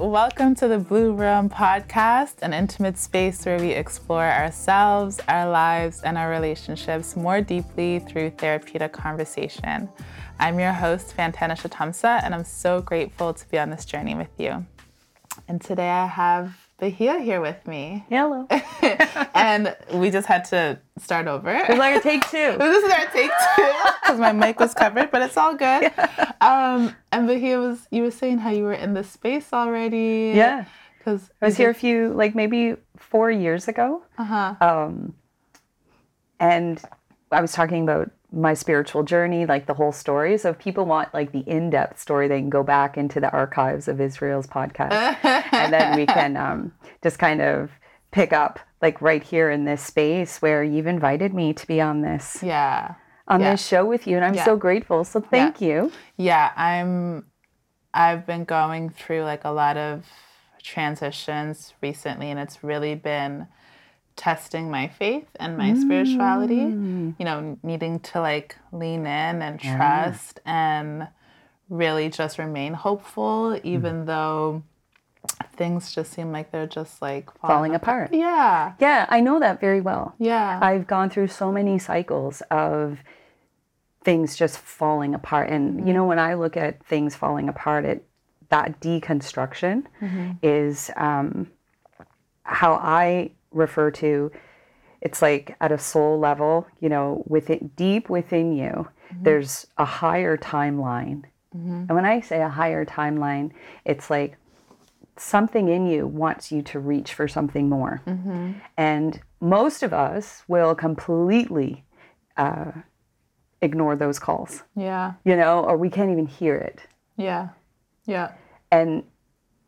[0.00, 6.00] Welcome to the Blue Room podcast, an intimate space where we explore ourselves, our lives,
[6.00, 9.90] and our relationships more deeply through therapeutic conversation.
[10.38, 14.30] I'm your host, Fantana Shatamsa, and I'm so grateful to be on this journey with
[14.38, 14.64] you.
[15.46, 18.06] And today I have Bahia here with me.
[18.08, 18.48] Hello.
[19.34, 21.50] and we just had to start over.
[21.50, 22.56] It was like a take two.
[22.58, 25.82] this is our take two because my mic was covered, but it's all good.
[25.82, 26.32] Yeah.
[26.40, 30.32] Um, and Bahia was, you were saying how you were in this space already.
[30.34, 30.64] Yeah.
[30.96, 34.02] Because I was here a few, like maybe four years ago.
[34.16, 34.54] Uh huh.
[34.60, 35.14] Um,
[36.38, 36.82] and
[37.30, 40.38] I was talking about my spiritual journey, like the whole story.
[40.38, 43.88] So if people want like the in-depth story, they can go back into the archives
[43.88, 45.16] of Israel's podcast,
[45.52, 46.72] and then we can um,
[47.02, 47.70] just kind of
[48.12, 52.02] pick up like right here in this space where you've invited me to be on
[52.02, 52.42] this.
[52.42, 52.94] Yeah.
[53.28, 53.52] On yeah.
[53.52, 54.44] this show with you, and I'm yeah.
[54.44, 55.04] so grateful.
[55.04, 55.68] So thank yeah.
[55.68, 55.92] you.
[56.16, 57.26] Yeah, I'm.
[57.92, 60.04] I've been going through like a lot of
[60.62, 63.46] transitions recently, and it's really been
[64.20, 65.80] testing my faith and my mm.
[65.80, 70.74] spirituality, you know, needing to like lean in and trust yeah.
[70.74, 71.08] and
[71.70, 74.06] really just remain hopeful, even mm.
[74.06, 74.62] though
[75.56, 78.10] things just seem like they're just like falling, falling apart.
[78.12, 78.74] Yeah.
[78.78, 80.14] Yeah, I know that very well.
[80.18, 80.58] Yeah.
[80.60, 82.98] I've gone through so many cycles of
[84.04, 85.48] things just falling apart.
[85.48, 85.88] And, mm-hmm.
[85.88, 88.04] you know, when I look at things falling apart, it,
[88.50, 90.32] that deconstruction mm-hmm.
[90.42, 91.50] is um,
[92.42, 94.30] how I refer to
[95.00, 99.22] it's like at a soul level you know within deep within you mm-hmm.
[99.22, 101.24] there's a higher timeline.
[101.56, 101.86] Mm-hmm.
[101.88, 103.50] and when i say a higher timeline
[103.84, 104.36] it's like
[105.16, 108.00] something in you wants you to reach for something more.
[108.06, 108.52] Mm-hmm.
[108.76, 111.84] and most of us will completely
[112.36, 112.72] uh,
[113.62, 114.62] ignore those calls.
[114.76, 115.14] Yeah.
[115.24, 116.80] You know or we can't even hear it.
[117.16, 117.48] Yeah.
[118.06, 118.32] Yeah.
[118.70, 119.04] And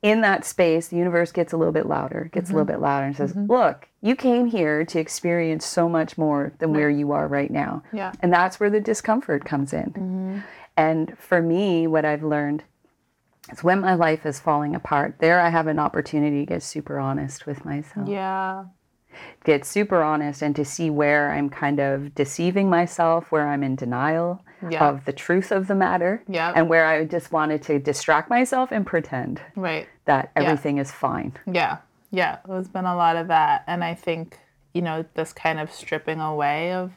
[0.03, 2.55] in that space, the universe gets a little bit louder, gets mm-hmm.
[2.55, 2.83] a little mm-hmm.
[2.83, 3.51] bit louder, and says, mm-hmm.
[3.51, 7.83] Look, you came here to experience so much more than where you are right now.
[7.93, 8.13] Yeah.
[8.21, 9.93] And that's where the discomfort comes in.
[9.93, 10.39] Mm-hmm.
[10.77, 12.65] And for me, what I've learned
[13.53, 16.99] is when my life is falling apart, there I have an opportunity to get super
[16.99, 18.09] honest with myself.
[18.09, 18.65] Yeah
[19.45, 23.77] get super honest and to see where I'm kind of deceiving myself, where I'm in
[23.77, 24.89] denial yeah.
[24.89, 26.53] of the truth of the matter, yeah.
[26.55, 29.89] and where I just wanted to distract myself and pretend right.
[30.05, 30.83] That everything yeah.
[30.83, 31.33] is fine.
[31.51, 31.79] Yeah,
[32.11, 33.65] yeah, there's been a lot of that.
[33.67, 34.39] And I think,
[34.75, 36.93] you know, this kind of stripping away of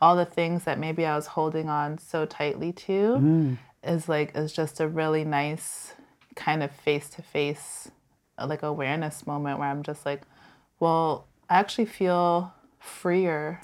[0.00, 3.58] all the things that maybe I was holding on so tightly to mm.
[3.82, 5.94] is like, is just a really nice
[6.36, 7.90] kind of face to face,
[8.42, 10.22] like awareness moment where I'm just like,
[10.78, 13.60] well, I actually feel freer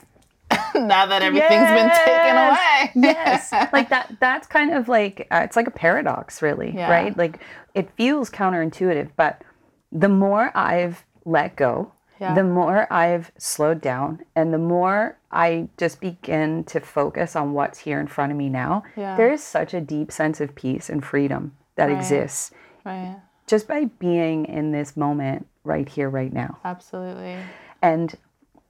[0.86, 1.80] now that everything's yes.
[1.80, 3.14] been taken away.
[3.14, 3.52] yes.
[3.72, 6.90] Like that that's kind of like uh, it's like a paradox really, yeah.
[6.90, 7.16] right?
[7.16, 7.40] Like
[7.74, 9.42] it feels counterintuitive, but
[9.90, 12.34] the more I've let go, yeah.
[12.34, 17.80] the more I've slowed down and the more I just begin to focus on what's
[17.80, 19.16] here in front of me now, yeah.
[19.16, 21.96] there is such a deep sense of peace and freedom that right.
[21.96, 22.50] exists.
[22.84, 23.16] Right.
[23.46, 26.58] Just by being in this moment right here right now.
[26.64, 27.36] Absolutely.
[27.82, 28.14] And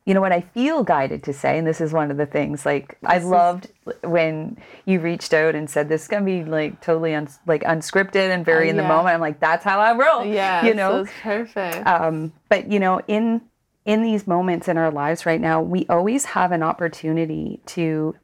[0.07, 2.67] you know what I feel guided to say, and this is one of the things.
[2.67, 3.69] Like I loved
[4.03, 8.29] when you reached out and said this is gonna be like totally un- like unscripted
[8.31, 9.15] and very in the moment.
[9.15, 10.27] I'm like, that's how I roll.
[10.27, 11.87] Yeah, you know, so perfect.
[11.87, 13.41] Um, but you know, in
[13.87, 18.15] in these moments in our lives right now, we always have an opportunity to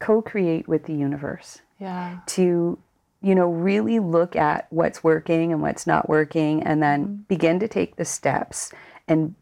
[0.00, 1.60] co-create with the universe.
[1.80, 2.18] Yeah.
[2.26, 2.78] To
[3.22, 7.68] you know really look at what's working and what's not working, and then begin to
[7.68, 8.70] take the steps
[9.08, 9.34] and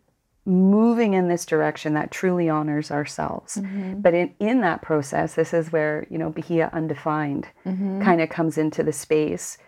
[0.44, 3.56] moving in this direction that truly honors ourselves.
[3.56, 4.00] Mm-hmm.
[4.00, 8.02] But in, in that process, this is where, you know, Bahia Undefined mm-hmm.
[8.02, 9.58] kind of comes into the space.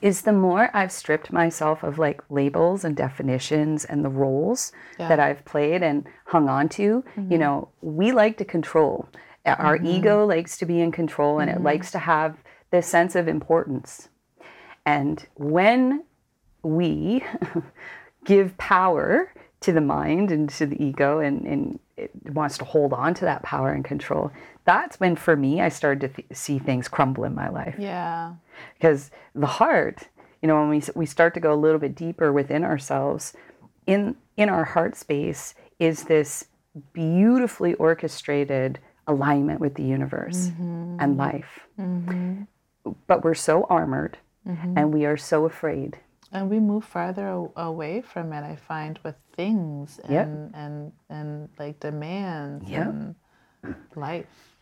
[0.00, 5.08] Is the more I've stripped myself of like labels and definitions and the roles yeah.
[5.08, 7.30] that I've played and hung on to, mm-hmm.
[7.30, 9.06] you know, we like to control.
[9.44, 9.86] Our mm-hmm.
[9.86, 11.64] ego likes to be in control and it mm-hmm.
[11.64, 12.38] likes to have
[12.70, 14.08] this sense of importance.
[14.86, 16.04] And when
[16.62, 17.22] we
[18.24, 22.92] give power to the mind and to the ego and, and it wants to hold
[22.92, 24.30] on to that power and control
[24.64, 28.34] that's when for me i started to th- see things crumble in my life yeah
[28.74, 30.08] because the heart
[30.40, 33.32] you know when we, we start to go a little bit deeper within ourselves
[33.86, 36.46] in in our heart space is this
[36.92, 40.96] beautifully orchestrated alignment with the universe mm-hmm.
[41.00, 42.42] and life mm-hmm.
[43.06, 44.76] but we're so armored mm-hmm.
[44.76, 45.98] and we are so afraid
[46.32, 50.26] and we move farther away from it i find with things and yep.
[50.54, 52.86] and and like demands yep.
[52.86, 53.14] and
[53.94, 54.56] life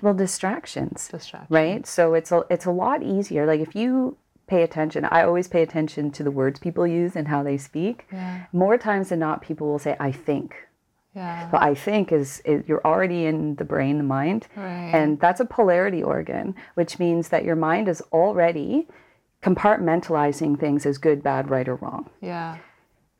[0.00, 4.16] well distractions distractions right so it's a it's a lot easier like if you
[4.52, 5.06] pay attention.
[5.06, 8.06] I always pay attention to the words people use and how they speak.
[8.12, 8.44] Yeah.
[8.52, 10.68] More times than not, people will say, I think.
[11.14, 11.48] Yeah.
[11.50, 14.48] But I think is, is you're already in the brain, the mind.
[14.54, 14.90] Right.
[14.92, 18.88] And that's a polarity organ, which means that your mind is already
[19.42, 22.10] compartmentalizing things as good, bad, right, or wrong.
[22.20, 22.58] yeah.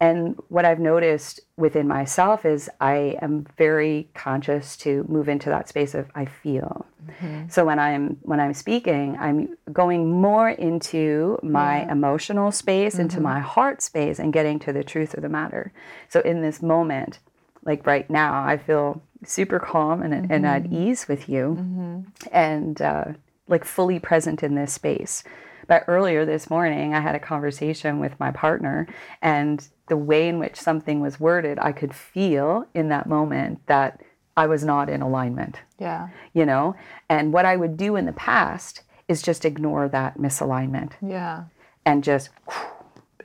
[0.03, 5.69] And what I've noticed within myself is I am very conscious to move into that
[5.69, 6.87] space of I feel.
[7.07, 7.49] Mm-hmm.
[7.49, 13.25] So when I'm when I'm speaking, I'm going more into my emotional space, into mm-hmm.
[13.27, 15.73] my heart space, and getting to the truth of the matter.
[16.09, 17.21] So in this moment,
[17.65, 20.83] like right now, I feel super calm and, and at mm-hmm.
[20.91, 23.05] ease with you, and uh,
[23.47, 25.23] like fully present in this space.
[25.67, 28.87] But earlier this morning, I had a conversation with my partner,
[29.21, 34.01] and the way in which something was worded, I could feel in that moment that
[34.37, 36.09] I was not in alignment, Yeah.
[36.33, 36.75] you know?
[37.09, 41.45] And what I would do in the past is just ignore that misalignment Yeah.
[41.85, 42.31] and just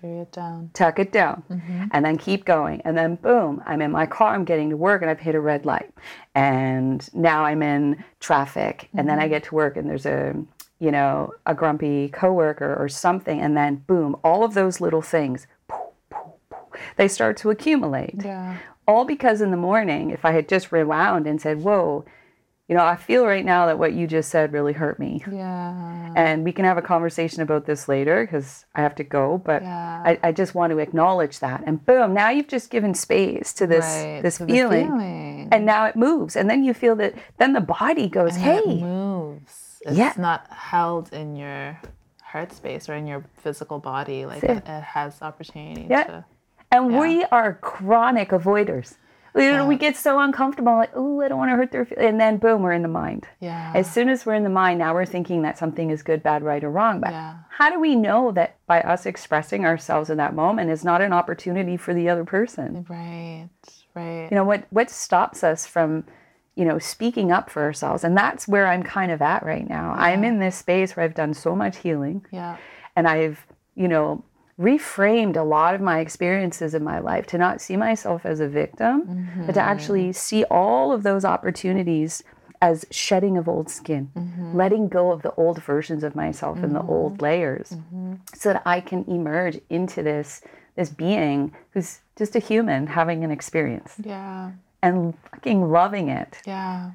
[0.02, 0.70] Bury it down.
[0.74, 1.86] tuck it down mm-hmm.
[1.92, 2.82] and then keep going.
[2.82, 5.40] And then boom, I'm in my car, I'm getting to work and I've hit a
[5.40, 5.92] red light.
[6.36, 8.90] And now I'm in traffic.
[8.94, 9.32] And then I mm-hmm.
[9.32, 10.36] get to work and there's a
[10.80, 15.48] you know, a grumpy coworker or something, and then boom, all of those little things,
[15.68, 15.80] poof,
[16.10, 18.16] poof, poof, they start to accumulate.
[18.24, 18.58] Yeah.
[18.88, 22.06] All because in the morning, if I had just rewound and said, Whoa,
[22.70, 25.24] you know, I feel right now that what you just said really hurt me.
[25.32, 26.12] Yeah.
[26.16, 29.38] And we can have a conversation about this later because I have to go.
[29.38, 30.04] But Yeah.
[30.06, 31.64] I, I just want to acknowledge that.
[31.66, 34.88] And boom, now you've just given space to this Right, this to feeling.
[34.88, 35.48] feeling.
[35.52, 36.36] And now it moves.
[36.36, 39.67] And then you feel that then the body goes, And Hey, it moves.
[39.82, 40.14] It's Yeah.
[40.18, 41.80] not held in your
[42.24, 44.26] heart space or in your physical body.
[44.26, 46.04] Like it, it has opportunity Yeah.
[46.04, 46.26] to.
[46.72, 47.00] And Yeah.
[47.00, 48.96] we are chronic avoiders.
[49.34, 49.68] We, Yeah.
[49.68, 52.10] we get so uncomfortable, like, oh, I don't want to hurt their feelings.
[52.10, 53.28] And then, boom, we're in the mind.
[53.40, 53.72] Yeah.
[53.76, 56.42] As soon as we're in the mind, now we're thinking that something is good, bad,
[56.44, 57.00] right, or wrong.
[57.00, 57.36] But Yeah.
[57.50, 61.14] how do we know that by us expressing ourselves in that moment is not an
[61.14, 62.86] opportunity for the other person?
[62.90, 63.48] right.
[63.96, 64.28] Right.
[64.32, 66.04] You know, what, what stops us from,
[66.58, 68.04] you know, speaking up for ourselves?
[68.04, 69.94] And that's where I'm kind of at right now.
[69.98, 72.58] I'm in this space where I've done so much healing yeah.
[72.96, 73.46] and I've,
[73.76, 74.24] you know,
[74.60, 78.48] reframed a lot of my experiences in my life to not see myself as a
[78.48, 80.12] victim, but to actually mm-hmm.
[80.14, 82.24] see all of those opportunities
[82.60, 84.58] as shedding of old skin, mm-hmm.
[84.58, 86.90] letting go of the old versions of myself and the mm-hmm.
[86.90, 87.76] old layers,
[88.34, 90.42] so that I can emerge into this
[90.76, 94.52] this being who's just a human having an experience Yeah.
[94.82, 96.38] And fucking loving it.
[96.46, 96.92] Yeah.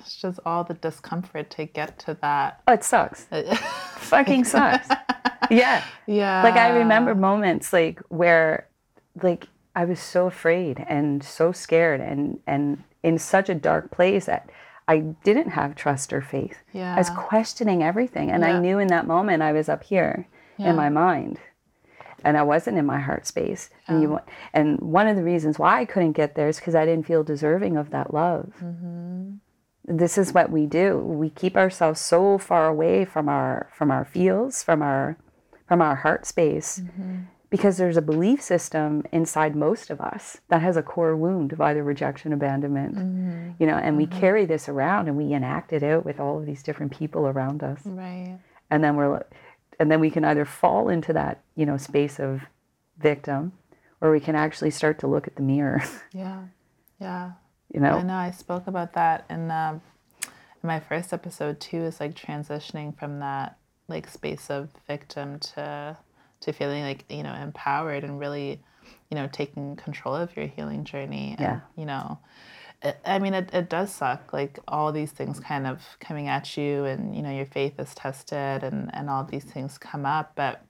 [0.00, 2.60] It's just all the discomfort to get to that.
[2.66, 3.26] Oh, it sucks.
[3.96, 4.88] fucking sucks.
[5.50, 5.84] Yeah.
[6.06, 6.42] yeah.
[6.44, 8.68] like i remember moments like where
[9.20, 14.26] like i was so afraid and so scared and and in such a dark place
[14.26, 14.48] that
[14.86, 16.94] i didn't have trust or faith Yeah.
[16.94, 20.70] i was questioning everything and i knew in that moment i was up here Yeah.
[20.70, 21.40] in my mind
[22.24, 23.70] and i wasn't in my heart space.
[23.86, 24.20] And you oh.
[24.52, 27.22] and one of the reasons why i couldn't get there is because i didn't feel
[27.24, 28.52] deserving of that love.
[28.62, 29.36] Mm-hmm.
[29.84, 30.98] This is what we do.
[30.98, 35.16] We keep ourselves so far away from our from our feels from our
[35.66, 37.20] from our heart space mm-hmm.
[37.48, 41.60] because there's a belief system inside most of us that has a core wound of
[41.60, 43.50] either rejection abandonment mm-hmm.
[43.60, 46.44] you know and we carry this around and we enact it out with all of
[46.46, 47.80] these different people around us.
[47.84, 48.38] Right.
[48.70, 49.22] and then we're
[49.80, 52.42] and then we can either fall into that you know space of
[52.98, 53.52] victim
[54.00, 56.42] or we can actually start to look at the mirror Yeah.
[57.00, 57.32] Yeah.
[57.74, 59.80] you know I know I spoke about that in, um,
[60.22, 61.78] in my first episode too.
[61.78, 63.56] Is like transitioning from that
[63.88, 65.96] like space of victim to
[66.40, 68.60] to feeling like you know empowered and really
[69.10, 71.30] you know taking control of your healing journey.
[71.38, 71.60] And, Yeah.
[71.76, 72.18] You know,
[73.04, 76.84] I mean it, it does suck like all these things kind of coming at you
[76.84, 80.64] and you know your faith is tested and and all these things come up, but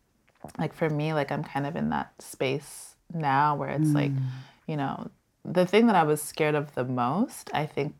[0.59, 4.23] like for me like i'm kind of in that space now where it's like mm.
[4.67, 5.11] you know
[5.45, 7.95] the thing that i was scared of the most i think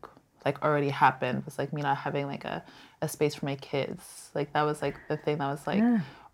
[0.45, 2.65] like already happened was like me not having like a,
[3.03, 4.31] a space for my kids.
[4.35, 5.83] Like that was like the thing that was like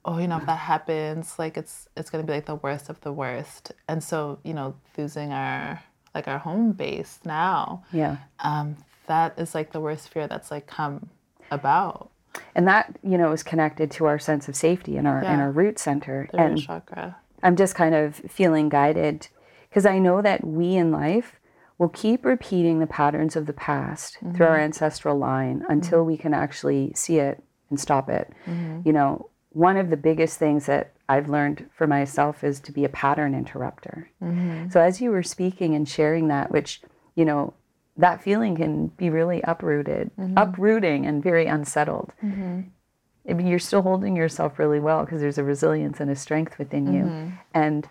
[0.04, 2.88] oh you know if that happens like it's it's going to be like the worst
[2.88, 3.72] of the worst.
[3.88, 5.82] And so you know losing our
[6.16, 7.84] like our home base now.
[7.92, 8.16] Yeah.
[8.40, 11.10] Um that is like the worst fear that's like come
[11.50, 12.10] about.
[12.54, 15.40] And that you know is connected to our sense of safety in our in Yeah.
[15.42, 16.28] our root center.
[16.32, 17.16] The root and chakra.
[17.42, 19.28] I'm just kind of feeling guided
[19.68, 21.38] because i know that we in life
[21.78, 24.42] will keep repeating the patterns of the past through mm-hmm.
[24.42, 25.72] our ancestral line mm-hmm.
[25.72, 28.32] until we can actually see it and stop it.
[28.46, 28.80] Mm-hmm.
[28.84, 32.84] You know one of the biggest things that i've learned for myself is to be
[32.84, 34.10] a pattern interrupter.
[34.22, 34.70] Mm-hmm.
[34.70, 36.80] So as you were speaking and sharing that which
[37.14, 37.54] you know
[37.96, 40.36] that feeling can be really uprooted mm-hmm.
[40.36, 42.12] uprooting and very unsettled.
[42.22, 42.62] Mm-hmm.
[43.28, 46.58] I mean, you're still holding yourself really well because there's a resilience and a strength
[46.58, 47.02] within you.
[47.02, 47.30] Mm-hmm.
[47.54, 47.88] And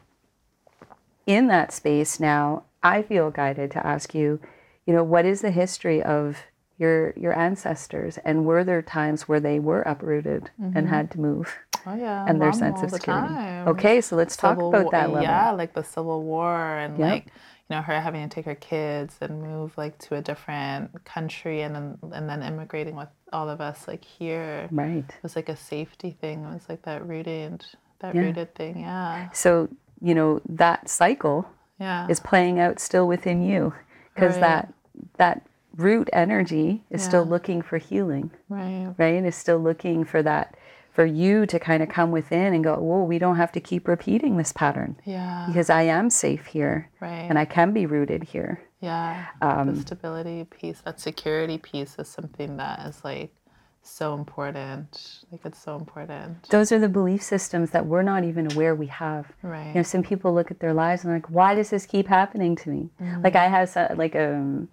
[1.25, 4.39] in that space now, I feel guided to ask you,
[4.85, 6.37] you know, what is the history of
[6.77, 10.87] your your ancestors and were there times where they were uprooted and mm-hmm.
[10.87, 11.55] had to move
[11.87, 12.25] Oh yeah.
[12.27, 13.27] and their mom sense of security?
[13.27, 13.67] time.
[13.69, 15.23] Okay, so let's talk about War- that level.
[15.23, 17.09] Yeah, like the Civil War and Yep.
[17.09, 21.03] like you know her having to take her kids and move like to a different
[21.05, 24.67] country and then and then immigrating with all of us like here.
[24.71, 25.05] Right.
[25.07, 26.43] It was like a safety thing.
[26.43, 27.65] It was like that rooted
[27.99, 28.21] that Yeah.
[28.21, 28.79] rooted thing.
[28.81, 29.29] Yeah.
[29.31, 29.69] So,
[30.01, 31.47] you know, that cycle
[31.79, 32.07] Yeah.
[32.09, 33.73] is playing out still within you
[34.13, 34.41] because Right.
[34.41, 34.73] that
[35.17, 35.41] that
[35.75, 38.31] root energy is still looking for healing.
[38.49, 38.93] right.
[38.97, 39.23] right?
[39.25, 40.55] Is still looking for that,
[40.93, 43.87] for you to kind of come within and go, whoa, we don't have to keep
[43.87, 45.45] repeating this pattern Yeah.
[45.47, 47.25] because I am safe here Right.
[47.29, 48.61] and I can be rooted here.
[48.79, 49.25] Yeah.
[49.41, 53.33] Um, the stability piece, that security piece is something that is like
[53.81, 55.23] so important.
[55.31, 56.49] Like it's so important.
[56.49, 59.31] Those are the belief systems that we're not even aware we have.
[59.43, 59.67] Right.
[59.67, 62.07] You know, some people look at their lives and they're like, why does this keep
[62.07, 62.89] happening to me?
[63.01, 63.23] Mm-hmm.
[63.23, 64.65] Like I have so- like a,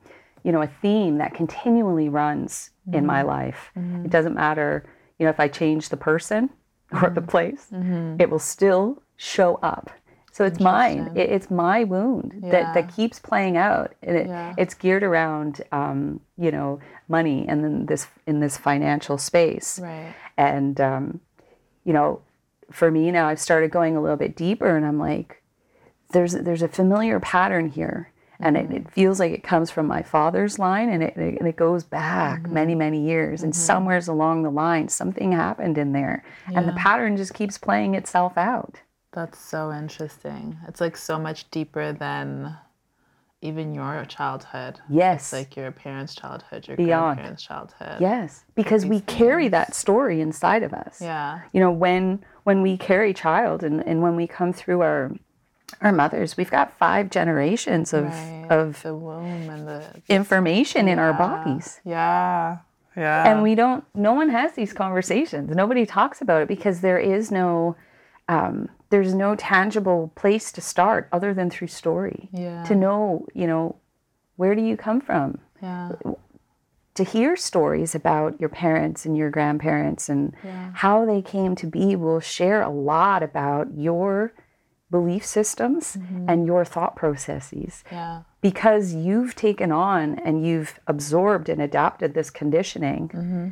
[0.42, 3.06] you know, a theme that continually runs in Mm-hmm.
[3.06, 3.70] my life.
[3.76, 4.84] It doesn't matter,
[5.18, 6.50] you know, if I change the person
[6.92, 7.24] or the Mm-hmm.
[7.26, 7.68] place,
[8.20, 9.90] it will still show up.
[10.32, 11.10] So it's mine.
[11.14, 14.54] It, it's my wound that, that keeps playing out, and it, Yeah.
[14.56, 19.78] it's geared around, um, you know, money and then this in this financial space.
[19.78, 20.14] Right.
[20.38, 21.20] And, um,
[21.84, 22.22] you know,
[22.70, 25.42] for me now, I've started going a little bit deeper and I'm like,
[26.12, 28.10] there's, there's a familiar pattern here.
[28.42, 31.56] And it, it feels like it comes from my father's line and it, and it
[31.56, 32.54] goes back mm-hmm.
[32.54, 33.42] many, many years.
[33.42, 33.60] And mm-hmm.
[33.60, 36.24] somewheres along the line, something happened in there.
[36.46, 38.80] And the pattern just keeps playing itself out.
[39.12, 40.58] That's so interesting.
[40.66, 42.56] It's like so much deeper than
[43.42, 44.80] even your childhood.
[44.88, 45.24] Yes.
[45.24, 47.16] It's like your parents' childhood, your Beyond.
[47.16, 48.00] grandparents' childhood.
[48.00, 48.44] yes.
[48.54, 51.00] Because we carry that story inside of us.
[51.00, 51.40] Yeah.
[51.52, 55.12] you know when when we carry child and, and when we come through our
[55.80, 58.46] our mothers we've got five generations of Right.
[58.50, 62.58] of the womb and the information in our bodies Yeah.
[62.96, 63.26] Yeah.
[63.30, 67.30] and we don't no one has these conversations nobody talks about it because there is
[67.30, 67.76] no
[68.28, 72.62] um, there's no tangible place to start other than through story Yeah.
[72.64, 73.76] to know you know
[74.36, 75.92] where do you come from yeah.
[76.94, 80.34] to hear stories about your parents and your grandparents and
[80.74, 84.32] how they came to be will share a lot about your
[84.92, 86.26] belief systems mm-hmm.
[86.28, 87.82] and your thought processes.
[87.90, 88.22] Yeah.
[88.40, 93.48] because you've taken on and you've absorbed and adapted this conditioning mm-hmm.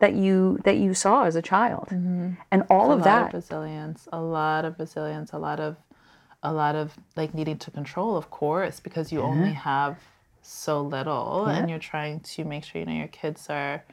[0.00, 1.88] that you that you saw as a child.
[1.90, 2.32] Mm-hmm.
[2.50, 5.76] And all a of that of resilience a lot of resilience a lot of
[6.42, 6.86] a lot of
[7.16, 9.96] like needing to control of course because you only have
[10.42, 13.84] so little and you're trying to make sure you know your kids are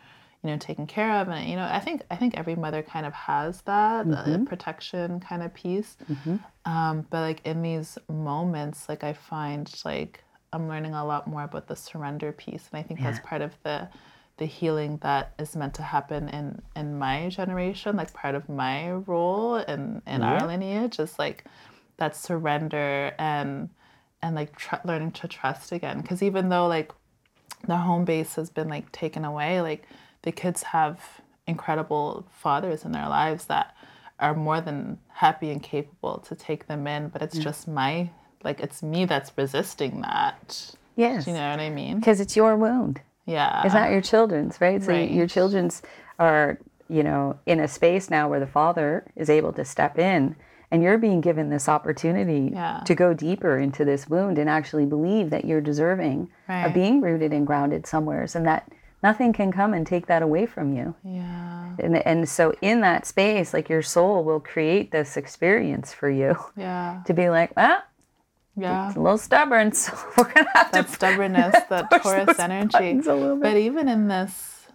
[0.44, 3.06] you know taken care of and you know i think i think every mother kind
[3.06, 5.98] of has that uh, protection kind of piece.
[6.66, 11.44] Um, but like in these moments like i find like i'm learning a lot more
[11.44, 13.90] about the surrender piece and i think that's part of the
[14.38, 18.92] the healing that is meant to happen in in my generation like part of my
[18.92, 21.44] role in in our lineage is like
[21.98, 23.70] that surrender and
[24.22, 26.02] and like tr- learning to trust again.
[26.02, 26.92] Because even though like
[27.68, 29.84] the home base has been like taken away like
[30.24, 33.76] the kids have incredible fathers in their lives that
[34.20, 37.44] are more than happy and capable to take them in but it's mm.
[37.44, 38.10] just my
[38.44, 42.56] like it's me that's resisting that yes you know what i mean because it's your
[42.56, 44.82] wound yeah It's not your children's, right?
[44.84, 45.10] So Right.
[45.12, 45.82] your children's
[46.18, 46.58] are,
[46.90, 50.36] you know, in a space now where the father is able to step in
[50.72, 52.82] and you're being given this opportunity Yeah.
[52.86, 56.66] to go deeper into this wound and actually believe that you're deserving Right.
[56.66, 58.72] of being rooted and grounded somewheres and that
[59.02, 60.96] nothing can come and take that away from you.
[61.04, 66.10] yeah And and so in that space, like your soul will create this experience for
[66.10, 67.82] you yeah to be like, well,
[68.58, 72.92] yeah it's a little stubborn, so we're gonna have to that stubbornness, that Taurus energy.
[72.92, 73.44] a little bit.
[73.44, 74.68] But even in this,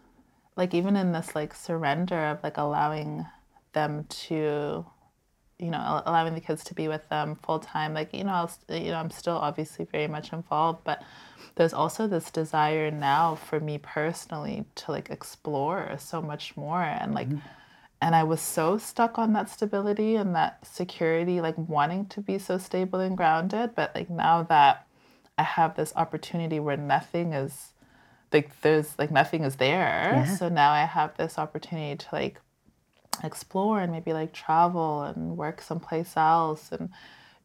[0.56, 3.26] like even in this like surrender of like allowing
[3.72, 4.86] them to,
[5.58, 7.92] you know, allowing the kids to be with them full time.
[7.92, 11.02] Like you know, I'll, you know, I'm still obviously very much involved, but
[11.56, 17.14] there's also this desire now for me personally to like explore so much more and
[17.14, 17.28] like.
[17.28, 17.48] Mm-hmm.
[18.02, 22.38] And I was so stuck on that stability and that security, like wanting to be
[22.38, 23.74] so stable and grounded.
[23.74, 24.86] But like now that
[25.38, 27.72] I have this opportunity where nothing is
[28.30, 30.26] like there's like nothing is there.
[30.38, 32.40] So now I have this opportunity to like
[33.22, 36.90] explore and maybe like travel and work someplace else and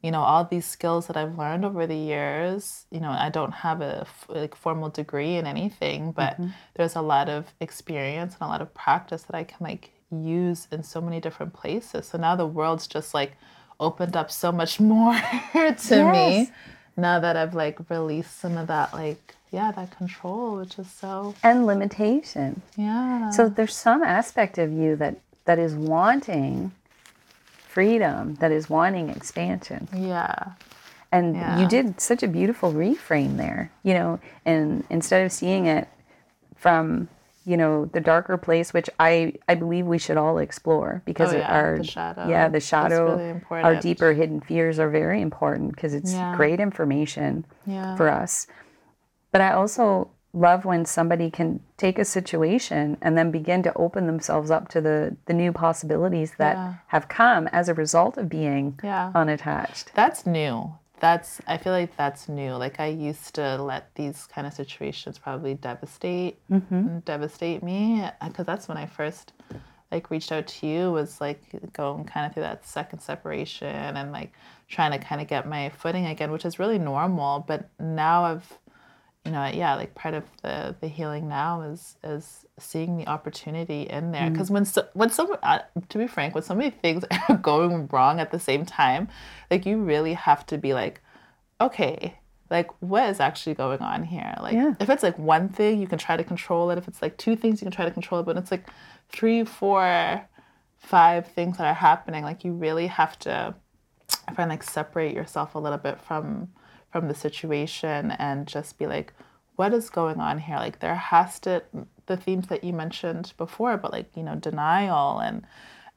[0.01, 2.85] you know all these skills that I've learned over the years.
[2.91, 6.47] You know, I don't have a f- like formal degree in anything, but mm-hmm.
[6.75, 10.67] there's a lot of experience and a lot of practice that I can like use
[10.71, 12.07] in so many different places.
[12.07, 13.33] So now the world's just like
[13.79, 15.19] opened up so much more
[15.53, 16.47] to yes.
[16.47, 16.53] me
[16.95, 21.33] now that I've like released some of that like yeah, that control, which is so
[21.43, 22.61] and limitation.
[22.77, 23.31] Yeah.
[23.31, 26.71] So there's some aspect of you that that is wanting
[27.69, 29.87] freedom, that is wanting expansion.
[29.95, 30.53] Yeah.
[31.11, 31.59] And yeah.
[31.59, 35.87] you did such a beautiful reframe there, you know, and instead of seeing it
[36.55, 37.07] from
[37.45, 41.37] you know the darker place which i i believe we should all explore because oh,
[41.37, 42.27] yeah, our the shadow.
[42.27, 46.35] yeah the shadow really our deeper hidden fears are very important because it's yeah.
[46.35, 47.45] great information
[47.95, 48.45] for us
[49.31, 54.05] but i also love when somebody can take a situation and then begin to open
[54.05, 56.73] themselves up to the the new possibilities that yeah.
[56.87, 59.91] have come as a result of being unattached.
[59.95, 60.73] That's new.
[60.99, 62.53] That's i feel like that's new.
[62.53, 66.99] Like i used to let these kind of situations probably devastate mm-hmm.
[66.99, 69.31] devastate me because that's when i first
[69.91, 71.41] like reached out to you was like
[71.73, 74.33] going kind of through that second separation and like
[74.67, 77.43] trying to kind of get my footing again which is really normal.
[77.47, 78.59] But now i've
[79.25, 83.83] you know yeah like part of the the healing now is is seeing the opportunity
[83.83, 84.53] in there because mm.
[84.53, 85.59] when so, when so uh,
[85.89, 89.07] to be frank when so many things are going wrong at the same time
[89.51, 91.01] like you really have to be like
[91.59, 92.15] okay
[92.49, 94.73] like what is actually going on here like yeah.
[94.79, 97.35] if it's like one thing you can try to control it if it's like two
[97.35, 98.67] things you can try to control it but it's like
[99.09, 100.25] three four
[100.77, 103.53] five things that are happening like you really have to
[104.27, 106.47] i find like separate yourself a little bit from
[106.91, 109.13] from the situation and just be like
[109.55, 111.61] what is going on here like there has to
[112.05, 115.45] the themes that you mentioned before but like you know denial and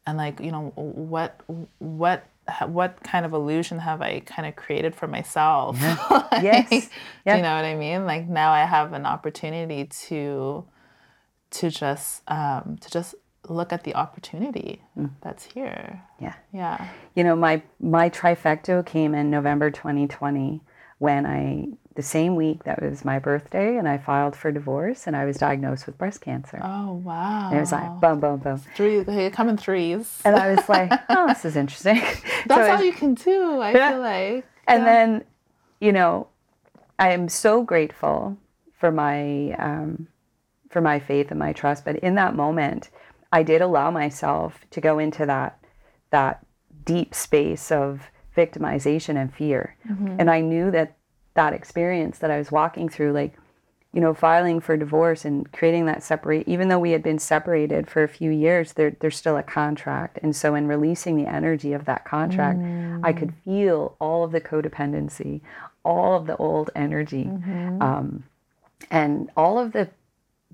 [0.07, 1.41] and like you know what
[1.79, 2.27] what
[2.67, 5.79] what kind of illusion have I kind of created for myself?
[5.81, 5.97] Yeah.
[6.11, 6.91] like, yes.
[7.25, 7.37] Yeah.
[7.37, 8.05] You know what I mean?
[8.05, 10.65] Like now I have an opportunity to
[11.51, 13.15] to just um, to just
[13.49, 15.11] look at the opportunity mm.
[15.21, 16.03] that's here.
[16.21, 16.35] Yeah.
[16.53, 16.89] Yeah.
[17.15, 20.61] You know, my my trifecta came in November 2020
[21.03, 25.17] when I the same week that was my birthday and I filed for divorce and
[25.17, 26.61] I was diagnosed with breast cancer.
[26.63, 27.49] Oh wow.
[27.49, 28.59] And it was like boom boom boom.
[28.77, 30.23] Three they come in threes.
[30.25, 31.97] And I was like, oh this is interesting.
[32.47, 33.91] That's so all you can do, I yeah.
[33.91, 34.47] feel like.
[34.69, 34.85] And yeah.
[34.85, 35.25] then,
[35.81, 36.29] you know,
[37.01, 38.39] I am so grateful
[38.79, 40.07] for my um,
[40.71, 41.85] for my faith and my trust.
[41.85, 42.91] But in that moment,
[43.33, 45.59] I did allow myself to go into that
[46.11, 46.47] that
[46.85, 49.77] deep space of victimization and fear.
[49.89, 50.17] Mm-hmm.
[50.19, 50.97] And I knew that
[51.35, 53.35] that experience that I was walking through, like,
[53.93, 57.91] you know, filing for divorce and creating that separate, even though we had been separated
[57.91, 60.19] for a few years, there, there's still a contract.
[60.23, 63.01] And so, in releasing the energy of that contract, mm.
[63.05, 65.43] I could feel all of the codependency,
[65.85, 67.83] all of the old energy, mm-hmm.
[67.83, 68.25] um,
[68.91, 69.91] and all of the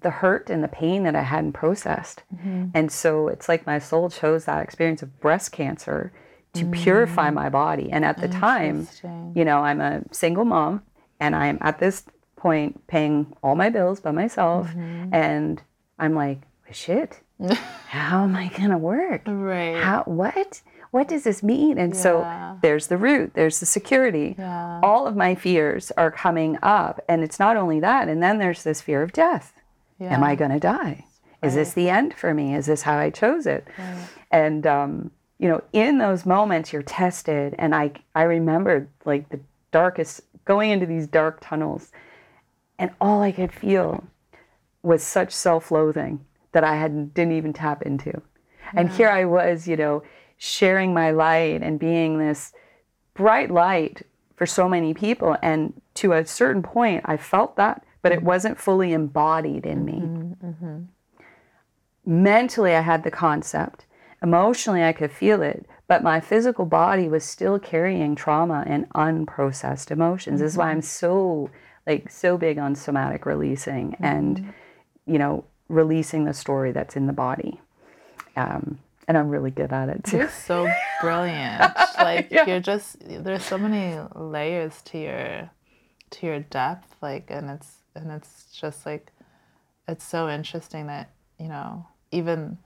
[0.01, 2.23] the hurt and the pain that I hadn't processed.
[2.35, 2.67] Mm-hmm.
[2.75, 6.13] And so it's like my soul chose that experience of breast cancer
[6.59, 6.73] to mm.
[6.73, 7.91] purify my body.
[7.91, 8.89] And at the time,
[9.35, 10.83] you know, I'm a single mom
[11.21, 12.05] and I'm at this
[12.37, 14.69] point paying all my bills by myself.
[14.69, 15.15] Mm-hmm.
[15.15, 15.63] And
[15.99, 16.41] I'm like,
[16.71, 17.21] shit,
[17.89, 19.23] how am I going to work?
[19.27, 19.83] Right.
[19.83, 20.63] How, what?
[20.91, 21.77] What does this mean?
[21.77, 22.01] And yeah.
[22.01, 24.37] so there's the root, there's the security.
[24.39, 24.81] Yeah.
[24.83, 27.01] All of my fears are coming up.
[27.09, 29.53] And it's not only that, and then there's this fear of death.
[29.99, 30.15] Yeah.
[30.15, 31.05] Am I going to die?
[31.43, 32.55] Is this the end for me?
[32.55, 33.67] Is this how I chose it?
[33.79, 34.09] Right.
[34.31, 37.55] And um, you know, in those moments you're tested.
[37.59, 41.93] And I, I remembered like the darkest, going into these dark tunnels,
[42.79, 44.05] and all I could feel
[44.83, 48.23] was such self loathing that I had, didn't even tap into.
[48.75, 50.03] And here I was, you know,
[50.37, 52.53] sharing my light and being this
[53.15, 54.03] bright light
[54.37, 55.37] for so many people.
[55.43, 59.95] And to a certain point, I felt that, but it wasn't fully embodied in me.
[59.95, 60.83] Mm-hmm, mm-hmm.
[62.07, 63.85] Mentally, I had the concept,
[64.23, 69.91] Emotionally, I could feel it, but my physical body was still carrying trauma and unprocessed
[69.91, 70.37] emotions.
[70.37, 70.45] Mm-hmm.
[70.45, 71.51] This is why I'm so
[71.87, 74.05] like so big on somatic releasing mm-hmm.
[74.05, 74.53] and
[75.07, 77.61] you know releasing the story that's in the body.
[78.37, 80.19] Um, and I'm really good at it too.
[80.19, 81.73] You're so brilliant.
[81.99, 82.47] like yeah.
[82.47, 85.51] you're just there's so many layers to your
[86.11, 89.11] to your depth like and it's and it's just like
[89.87, 92.59] it's so interesting that you know even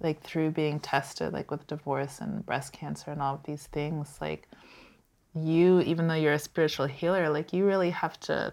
[0.00, 4.18] like through being tested like with divorce and breast cancer and all of these things
[4.20, 4.48] like
[5.34, 8.52] you even though you're a spiritual healer like you really have to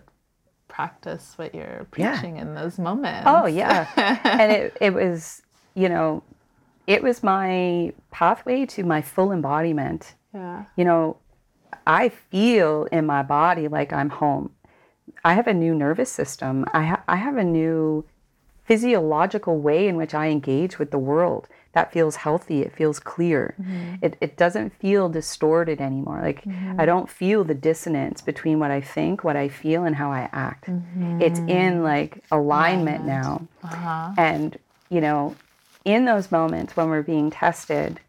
[0.68, 2.42] practice what you're preaching yeah.
[2.42, 3.24] in those moments.
[3.26, 3.88] Oh yeah.
[4.24, 5.42] And it, it was
[5.74, 6.24] you know
[6.88, 10.16] it was my pathway to my full embodiment.
[10.34, 10.66] Yeah.
[10.76, 11.18] You know
[11.88, 14.52] i feel in my body like i'm home.
[15.24, 16.66] I have a new nervous system.
[16.74, 18.06] I, ha- I have a new
[18.66, 22.62] physiological way in which I engage with the world that feels healthy.
[22.62, 23.54] It feels clear.
[23.62, 23.96] Mm-hmm.
[24.02, 26.22] It, it doesn't feel distorted anymore.
[26.22, 26.80] Like Mm-hmm.
[26.80, 30.30] I don't feel the dissonance between what I think, what I feel, and how I
[30.32, 30.66] act.
[30.66, 31.22] Mm-hmm.
[31.22, 33.48] It's in like alignment now.
[33.64, 34.14] Uh-huh.
[34.18, 34.58] And,
[34.90, 35.36] you know,
[35.84, 38.00] in those moments when we're being tested,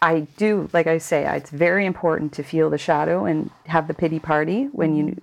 [0.00, 3.94] I do, like I say, it's very important to feel the shadow and have the
[3.94, 5.20] pity party when you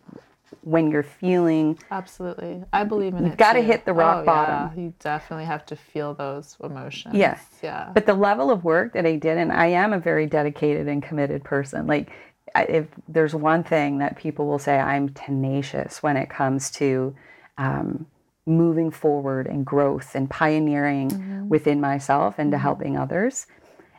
[0.64, 2.64] when you're feeling Absolutely.
[2.72, 3.30] I believe in it.
[3.30, 4.78] You've gotta hit the rock Oh, bottom.
[4.78, 4.84] Yeah.
[4.84, 7.16] You definitely have to feel those emotions.
[7.16, 7.44] Yes.
[7.64, 7.92] Yeah.
[7.94, 11.02] But the level of work that I did, and I am a very dedicated and
[11.02, 11.88] committed person.
[11.88, 12.12] Like,
[12.56, 17.16] if there's one thing that people will say, I'm tenacious when it comes to
[17.58, 18.06] um,
[18.46, 23.48] moving forward and growth and pioneering within myself and to helping others.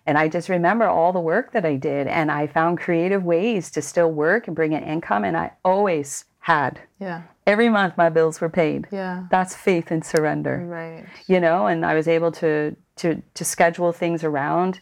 [0.05, 3.71] And I just remember all the work that I did, and I found creative ways
[3.71, 6.81] to still work and bring in income, and I always had.
[6.99, 7.23] yeah.
[7.45, 8.87] Every month, my bills were paid.
[8.93, 9.25] Yeah.
[9.31, 11.05] That's faith and surrender Right.
[11.27, 14.81] you know and i was able to to to schedule things around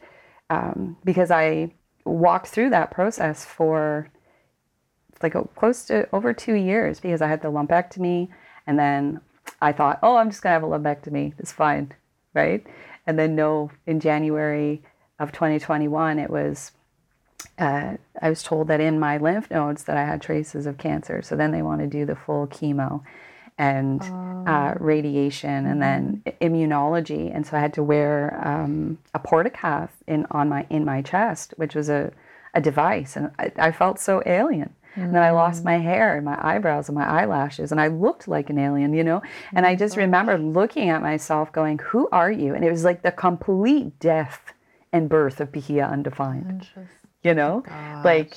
[0.50, 1.72] um, because i
[2.04, 4.10] walked through that process for
[5.22, 8.28] like oh, close to over two years because i had the lumpectomy
[8.66, 9.20] and then
[9.60, 11.92] i thought oh i'm just going to have a lumpectomy it's fine
[12.34, 12.66] right
[13.06, 14.82] and then no in january
[15.18, 16.72] of 2021 it was
[17.58, 21.22] uh, I was told that in my lymph nodes that I had traces of cancer.
[21.22, 23.02] So then they want to do the full chemo
[23.58, 24.02] and
[24.48, 27.34] uh, radiation and then immunology.
[27.34, 31.52] And so I had to wear um, a portacath in on my in my chest,
[31.56, 32.10] which was a,
[32.54, 34.74] a device, and I, I felt so alien.
[34.96, 38.26] And then I lost my hair and my eyebrows and my eyelashes, and I looked
[38.26, 39.22] like an alien, you know.
[39.52, 43.02] And I just remember looking at myself, going, "Who are you?" And it was like
[43.02, 44.52] the complete death
[44.92, 46.88] and birth of Bahia Undefined Interesting.
[47.22, 47.62] You know
[48.04, 48.36] like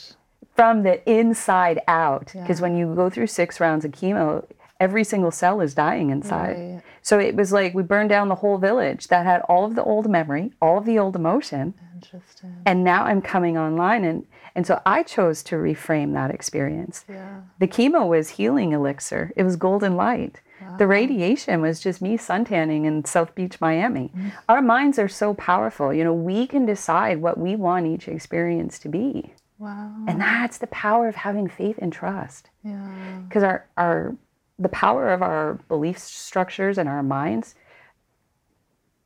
[0.55, 2.63] from the inside out because Yeah.
[2.63, 4.45] when you go through six rounds of chemo
[4.79, 6.81] every single cell is dying inside Right.
[7.01, 9.83] so it was like we burned down the whole village that had all of the
[9.83, 12.55] old memory all of the old emotion Interesting.
[12.65, 17.41] and now i'm coming online and and so i chose to reframe that experience Yeah.
[17.59, 20.41] the chemo was healing elixir it was golden light
[20.77, 24.29] the radiation was just me suntanning in south beach miami mm-hmm.
[24.49, 28.79] our minds are so powerful you know we can decide what we want each experience
[28.79, 29.95] to be Wow.
[30.07, 33.19] and that's the power of having faith and trust Yeah.
[33.27, 34.15] because our our
[34.59, 37.55] the power of our belief structures and our minds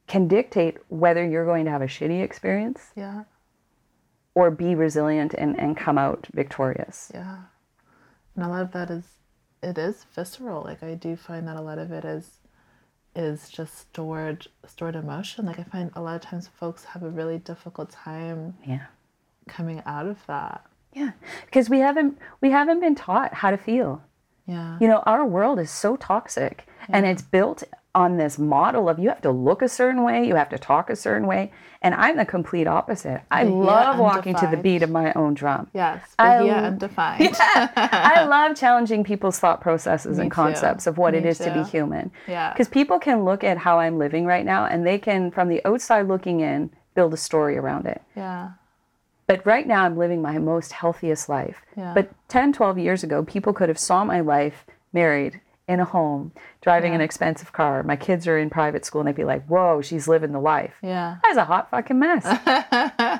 [0.08, 3.24] can dictate whether you're going to have a shitty experience Yeah.
[4.36, 7.38] or be resilient and, and come out victorious Yeah.
[8.36, 9.06] And a lot of that is
[9.68, 10.64] it is visceral.
[10.64, 12.26] Like I do find that a lot of it is
[13.16, 15.46] is just stored stored emotion.
[15.46, 18.86] Like I find a lot of times folks have a really difficult time yeah
[19.48, 20.66] coming out of that.
[20.94, 21.12] yeah
[21.46, 24.02] because we haven't we haven't been taught how to feel
[24.46, 24.78] Yeah.
[24.82, 27.64] You know, our world is so toxic and it's built
[27.98, 30.90] on this model of you have to look a certain way, you have to talk
[30.92, 31.52] a certain way.
[31.82, 33.22] And I'm the complete opposite.
[33.32, 35.68] I Yeah, love walking to the beat of my own drum.
[35.74, 36.02] Yes.
[36.20, 37.70] I But yeah.
[37.76, 40.36] I love challenging people's thought processes Me and too.
[40.36, 41.70] concepts of what it Me is to be too.
[41.78, 42.12] human.
[42.28, 42.52] Yeah.
[42.54, 45.62] Because people can look at how I'm living right now and they can, from the
[45.66, 48.02] outside looking in, build a story around it.
[48.16, 48.52] yeah.
[49.28, 51.58] But right now, I'm living my most healthiest life.
[51.76, 51.94] Yeah.
[51.94, 56.32] But 10, 12 years ago, people could have saw my life married in a home,
[56.62, 57.84] driving an expensive car.
[57.84, 60.76] My kids are in private school, and they'd be like, "Whoa, she's living the life."
[60.82, 61.18] Yeah.
[61.24, 62.26] I was a hot fucking mess.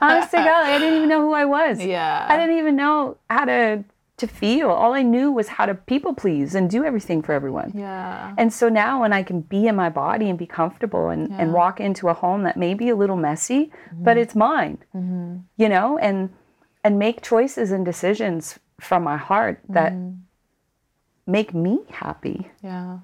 [0.02, 1.84] Honest to God, I didn't even know who I was.
[1.84, 2.26] Yeah.
[2.30, 3.84] I didn't even know how to
[4.18, 4.70] to feel.
[4.70, 7.72] All I knew was how to people please and do everything for everyone.
[7.76, 8.34] Yeah.
[8.38, 11.54] And so now when I can be in my body and be comfortable and, and
[11.54, 14.20] walk into a home that may be a little messy, but mm-hmm.
[14.22, 15.38] it's mine, mm-hmm.
[15.58, 16.30] you know, and
[16.84, 20.16] and make choices and decisions from my heart that mm-hmm.
[21.28, 22.50] Make me happy.
[22.64, 23.00] Yeah.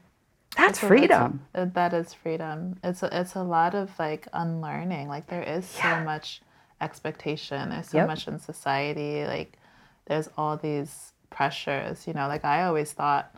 [0.58, 1.42] That's freedom.
[1.56, 2.78] uh, that is freedom.
[2.84, 5.08] It's a, it's a lot of like unlearning.
[5.10, 6.42] Like there is so much
[6.80, 7.70] expectation.
[7.70, 8.08] There's so Yep.
[8.08, 9.26] much in society.
[9.26, 9.58] Like
[10.06, 12.06] there's all these pressures.
[12.08, 13.36] You know, like I always thought,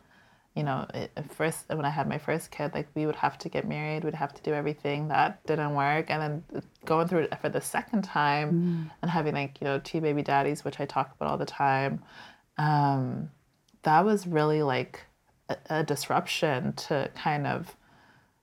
[0.56, 3.38] you know, it, at first when I had my first kid, like we would have
[3.40, 4.04] to get married.
[4.04, 7.62] We'd have to do everything that didn't work, and then going through it for the
[7.62, 11.38] second time and having like you know two baby daddies, which I talk about all
[11.38, 12.04] the time.
[12.58, 13.32] Um,
[13.86, 15.02] that was really like
[15.50, 17.76] a, a disruption to kind of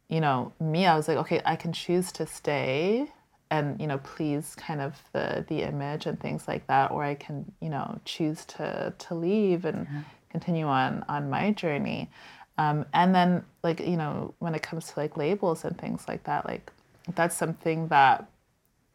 [0.09, 0.87] you know me.
[0.87, 3.09] I was like okay i can choose to stay
[3.50, 7.14] and you know please kind of the the image and things like that or i
[7.14, 9.87] can you know choose to to leave and
[10.33, 12.11] continue on on my journey.
[12.59, 16.24] Um, and then like you know when it comes to like labels and things like
[16.24, 16.72] that like
[17.14, 18.28] that's something that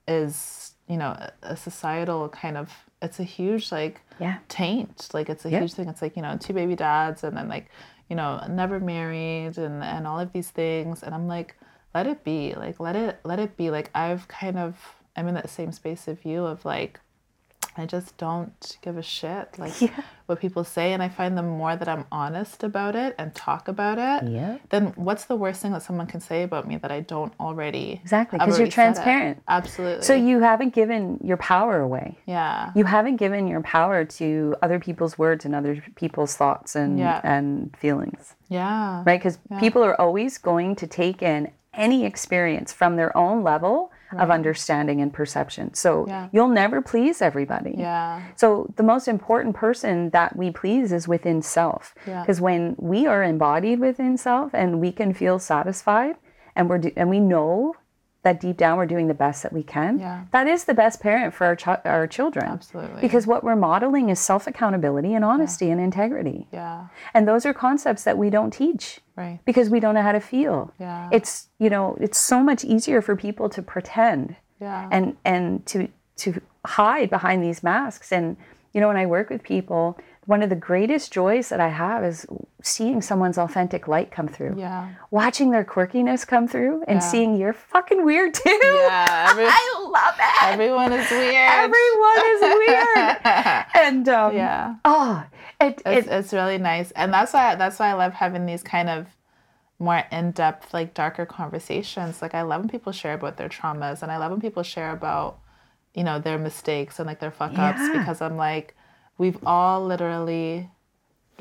[0.07, 4.38] is you know a, a societal kind of it's a huge like Yeah.
[4.49, 5.60] taint like it's a Yeah.
[5.60, 7.69] huge thing it's like you know two baby dads and then like
[8.10, 11.56] you know never married and and all of these things and i'm like
[11.95, 12.53] let it be.
[12.53, 13.71] Like let it let it be.
[13.71, 14.77] Like I've kind of
[15.15, 16.99] I'm in that same space of you of like
[17.77, 19.89] I just don't give a shit like Yeah.
[20.25, 23.67] what people say and I find the more that I'm honest about it and talk
[23.67, 24.57] about it, Yeah.
[24.69, 27.99] then what's the worst thing that someone can say about me that I don't already
[28.03, 28.93] Exactly, I've 'cause you're already said it.
[28.95, 29.43] transparent.
[29.47, 30.03] Absolutely.
[30.03, 32.17] So you haven't given your power away.
[32.25, 32.71] yeah.
[32.75, 37.21] You haven't given your power to other people's words and other people's thoughts and Yeah.
[37.23, 38.35] and feelings.
[38.49, 39.03] Yeah.
[39.05, 39.19] right?
[39.19, 44.31] Because people are always going to take in any experience from their own level of
[44.31, 45.73] understanding and perception.
[45.73, 46.27] So Yeah.
[46.31, 47.75] you'll never please everybody.
[47.77, 48.21] Yeah.
[48.35, 51.93] So the most important person that we please is within self.
[52.05, 52.21] Yeah.
[52.21, 56.15] Because when we are embodied within self and we can feel satisfied
[56.55, 57.73] and we're do- and we know
[58.23, 60.21] that deep down we're doing the best that we can, Yeah.
[60.31, 62.45] that is the best parent for our chi- our children.
[62.47, 62.99] Absolutely.
[63.01, 66.47] Because what we're modeling is self accountability and honesty and integrity.
[66.51, 66.87] Yeah.
[67.13, 69.39] And those are concepts that we don't teach Right.
[69.45, 70.71] because we don't know how to feel.
[70.80, 71.10] Yeah.
[71.12, 74.88] It's you know it's so much easier for people to pretend Yeah.
[74.91, 78.12] and and to to hide behind these masks.
[78.12, 78.38] And
[78.73, 82.03] you know when I work with people, one of the greatest joys that I have
[82.03, 82.25] is
[82.62, 84.56] seeing someone's authentic light come through.
[84.58, 84.89] Yeah.
[85.10, 87.10] Watching their quirkiness come through and Yeah.
[87.12, 88.49] seeing you're fucking weird too.
[88.49, 89.63] Yeah, every- I
[89.97, 90.43] love it.
[90.53, 91.34] Everyone is weird.
[91.34, 93.17] Everyone is weird.
[93.86, 94.75] and um, yeah.
[94.86, 95.23] oh,
[95.59, 96.91] it, It's, it, it's really nice.
[96.91, 99.07] And that's why that's why I love having these kind of
[99.79, 102.21] more in-depth, like darker conversations.
[102.21, 104.91] Like I love when people share about their traumas and I love when people share
[104.91, 105.39] about,
[105.93, 107.99] you know, their mistakes and like their fuck ups Yeah.
[107.99, 108.75] because I'm like,
[109.17, 110.69] we've all literally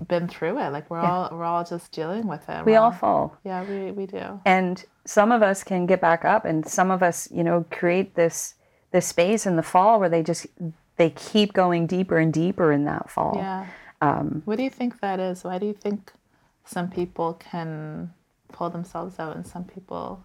[0.09, 0.71] been through it.
[0.71, 2.67] Like we're all we're all just dealing with it.
[2.67, 3.39] we We're all fall.
[3.45, 4.41] Yeah, we, we do.
[4.45, 8.17] and some of us can get back up and some of us you know create
[8.17, 8.55] this
[8.91, 10.47] this space in the fall where they just
[10.97, 13.67] they keep going deeper and deeper in that fall Yeah.
[14.01, 15.45] Um, What do you think that is?
[15.45, 16.13] Why do you think
[16.65, 18.13] some people can
[18.53, 20.25] pull themselves out and some people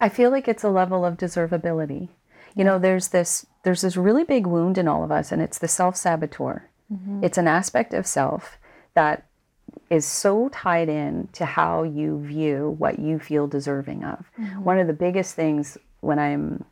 [0.00, 2.08] i feel like it's a level of deservability.
[2.54, 5.58] You know there's this there's this really big wound in all of us and it's
[5.58, 6.68] the self-saboteur.
[7.22, 8.58] It's an aspect of self
[8.94, 9.26] that
[9.90, 14.28] is so tied in to how you view what you feel deserving of.
[14.64, 16.64] One of the biggest things when I'm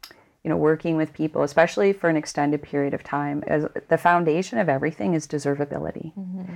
[0.44, 4.58] you know working with people especially for an extended period of time is the foundation
[4.58, 6.12] of everything is deservability.
[6.14, 6.54] Mm-hmm.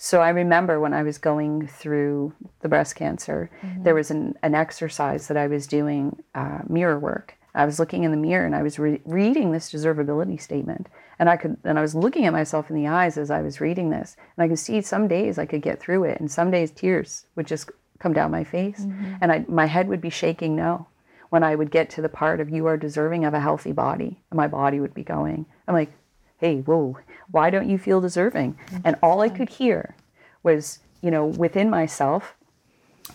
[0.00, 3.82] So I remember when I was going through the breast cancer, mm-hmm.
[3.82, 7.34] there was an, an exercise that I was doing uh, mirror work.
[7.52, 10.86] I was looking in the mirror and I was re- reading this deservability statement,
[11.18, 13.60] and I could and I was looking at myself in the eyes as I was
[13.60, 16.52] reading this, and I could see some days I could get through it, and some
[16.52, 19.14] days tears would just come down my face, mm-hmm.
[19.20, 20.86] and I my head would be shaking no.
[21.30, 24.22] When I would get to the part of you are deserving of a healthy body,
[24.30, 25.92] and my body would be going, I'm like,
[26.38, 26.98] hey, whoa,
[27.30, 28.58] why don't you feel deserving?
[28.84, 29.94] And all I could hear
[30.42, 32.34] was, you know, within myself,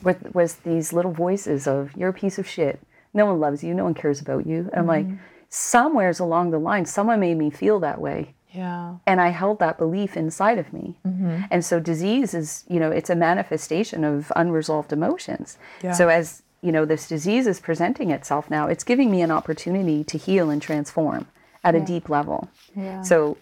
[0.04, 2.80] was, was these little voices of, you're a piece of shit.
[3.14, 3.74] No one loves you.
[3.74, 4.70] No one cares about you.
[4.72, 5.18] And I'm like, mm-hmm.
[5.50, 8.36] somewheres along the line, someone made me feel that way.
[8.52, 8.98] Yeah.
[9.08, 11.00] And I held that belief inside of me.
[11.08, 11.44] Mm-hmm.
[11.50, 15.58] And so disease is, you know, it's a manifestation of unresolved emotions.
[15.82, 15.94] Yeah.
[15.94, 20.04] So as, you know, this disease is presenting itself now, it's giving me an opportunity
[20.06, 21.28] to heal and transform
[21.64, 22.50] at a deep level.
[22.76, 23.02] Yeah.
[23.02, 23.38] So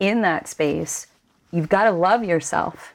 [0.00, 1.06] in that space,
[1.52, 2.92] you've got to love yourself.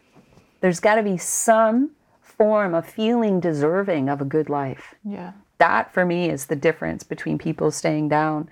[0.59, 4.95] There's got to be some form of feeling deserving of a good life.
[5.03, 5.31] Yeah.
[5.57, 8.49] That for me is the difference between people staying down.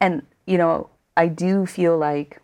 [0.00, 2.40] And, you know, I do feel like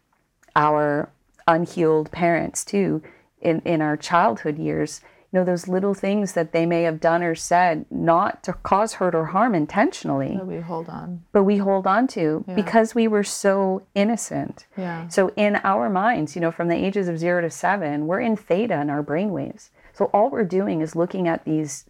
[0.57, 1.11] our
[1.47, 3.03] unhealed parents too,
[3.41, 5.01] in, in our childhood years,
[5.39, 9.15] know, those little things that they may have done or said not to cause hurt
[9.15, 11.23] or harm intentionally, But we hold on.
[11.33, 14.67] but we hold on to because we were so innocent.
[14.77, 15.07] Yeah.
[15.09, 18.37] So in our minds, you know, from the ages of zero to seven, we're in
[18.37, 19.71] theta in our brainwaves.
[19.93, 21.85] So all we're doing is looking at these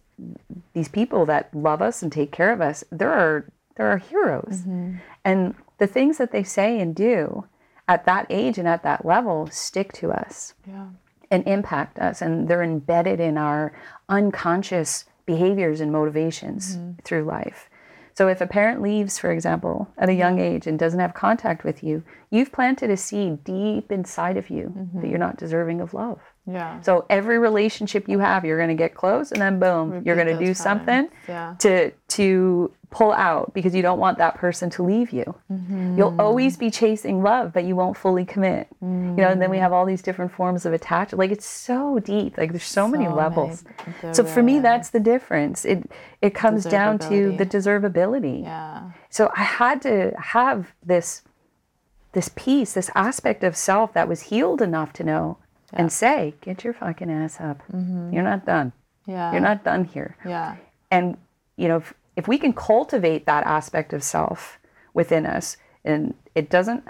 [0.73, 2.83] these people that love us and take care of us.
[2.91, 4.97] There are there are heroes, mm-hmm.
[5.25, 7.45] and the things that they say and do
[7.87, 10.85] at that age and at that level stick to us Yeah.
[11.31, 13.73] And impact us, and they're embedded in our
[14.09, 16.99] unconscious behaviors and motivations mm-hmm.
[17.03, 17.69] through life.
[18.13, 21.63] So if a parent leaves, for example, at a young age and doesn't have contact
[21.63, 25.01] with you, you've planted a seed deep inside of you mm-hmm.
[25.01, 26.19] that you're not deserving of love.
[26.47, 26.81] Yeah.
[26.81, 30.27] So every relationship you have, you're going to get close, and then boom, you're going
[30.27, 31.07] to do those something.
[31.27, 31.55] Yeah.
[31.59, 35.23] to to pull out because you don't want that person to leave you.
[35.49, 38.67] You'll always be chasing love, but you won't fully commit.
[38.81, 41.19] You know, and then we have all these different forms of attachment.
[41.19, 42.37] Like it's so deep.
[42.37, 43.63] Like there's so, many levels.
[44.01, 45.63] many- So for me, that's the difference.
[45.63, 45.89] It
[46.21, 48.43] it comes down to the deservability.
[48.43, 48.91] Yeah.
[49.09, 51.21] So I had to have this
[52.13, 55.37] this piece, this aspect of self that was healed enough to know
[55.73, 57.61] and say, "Get your fucking ass up.
[57.71, 58.13] Mm-hmm.
[58.13, 58.73] You're not done.
[59.05, 59.31] Yeah.
[59.31, 60.55] You're not done here." Yeah.
[60.89, 61.17] And
[61.57, 64.59] you know, f- if we can cultivate that aspect of self
[64.93, 66.83] within us, and it doesn't,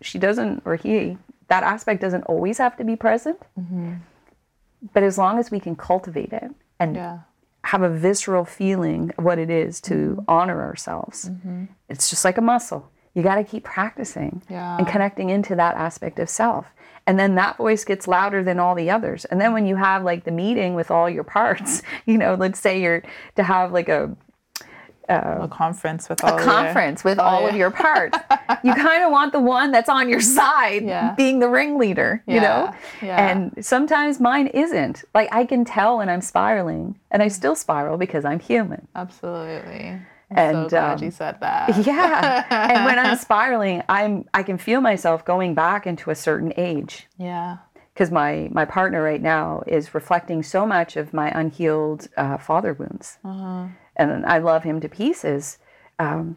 [0.00, 3.40] she doesn't, or he, that aspect doesn't always have to be present.
[3.58, 3.94] Mm-hmm.
[4.92, 7.18] But as long as we can cultivate it and Yeah.
[7.64, 10.20] have a visceral feeling of what it is to Mm-hmm.
[10.28, 11.64] honor ourselves, mm-hmm.
[11.88, 12.90] it's just like a muscle.
[13.14, 14.76] You got to keep practicing Yeah.
[14.78, 16.66] and connecting into that aspect of self.
[17.08, 19.24] And then that voice gets louder than all the others.
[19.24, 22.60] And then when you have like the meeting with all your parts, you know, let's
[22.60, 23.02] say you're
[23.36, 24.14] to have like a
[25.08, 28.18] a um, conference with all a your- conference with all of oh, your parts.
[28.62, 31.14] you kind of want the one that's on your side Yeah.
[31.14, 32.74] being the ringleader, you know?
[33.00, 33.30] Yeah, yeah.
[33.30, 35.04] And sometimes mine isn't.
[35.14, 37.32] Like I can tell when I'm spiraling and I mm.
[37.32, 38.86] still spiral because I'm human.
[38.94, 39.98] Absolutely.
[40.30, 41.76] I'm And, so glad um, you said that.
[41.86, 42.44] Yeah.
[42.50, 47.06] and when I'm spiraling, I'm I can feel myself going back into a certain age.
[47.18, 47.58] Yeah.
[47.94, 52.72] Because my, my partner right now is reflecting so much of my unhealed uh, father
[52.72, 55.58] wounds, and I love him to pieces.
[55.98, 56.36] Um,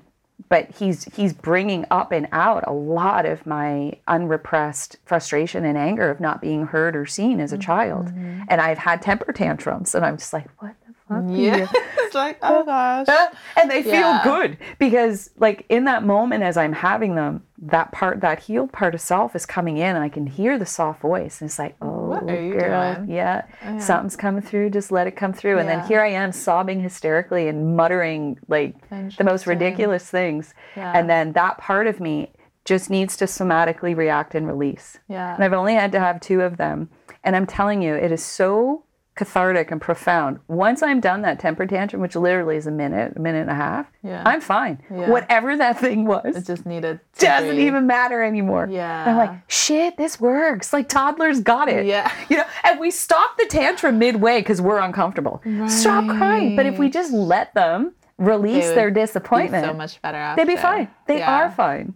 [0.49, 6.09] but he's he's bringing up and out a lot of my unrepressed frustration and anger
[6.09, 8.07] of not being heard or seen as a child,
[8.49, 10.73] and I've had temper tantrums, and I'm just like, what
[11.11, 11.27] the fuck?
[11.27, 11.67] do you Yeah.
[11.99, 13.07] it's like, oh gosh.
[13.55, 14.21] and they feel Yeah.
[14.23, 18.95] good because like in that moment as i'm having them that part that healed part
[18.95, 21.75] of self is coming in and i can hear the soft voice and it's like
[21.81, 23.09] oh What are you girl doing?
[23.11, 23.45] yeah
[23.79, 27.47] something's coming through just let it come through and then here i am sobbing hysterically
[27.47, 30.91] and muttering like the most ridiculous things Yeah.
[30.97, 32.31] and then that part of me
[32.65, 35.33] just needs to somatically react and release Yeah.
[35.33, 36.89] and I've only had to have two of them.
[37.23, 38.83] And I'm telling you, it is so
[39.15, 40.39] cathartic and profound.
[40.47, 43.55] Once I'm done that temper tantrum, which literally is a minute, a minute and a
[43.55, 44.23] half, Yeah.
[44.25, 44.81] I'm fine.
[44.89, 45.09] Yeah.
[45.09, 48.67] Whatever that thing was It just needed to doesn't be- even matter anymore.
[48.71, 49.01] Yeah.
[49.01, 50.71] And I'm like, shit, this works.
[50.71, 51.85] Like toddlers got it.
[51.85, 52.11] Yeah.
[52.29, 55.41] You know, and we stop the tantrum midway because we're uncomfortable.
[55.67, 56.55] Stop crying.
[56.55, 60.45] But if we just let them release their disappointment, so much better after.
[60.45, 60.87] they'd be fine.
[61.07, 61.35] They Yeah.
[61.45, 61.93] are fine.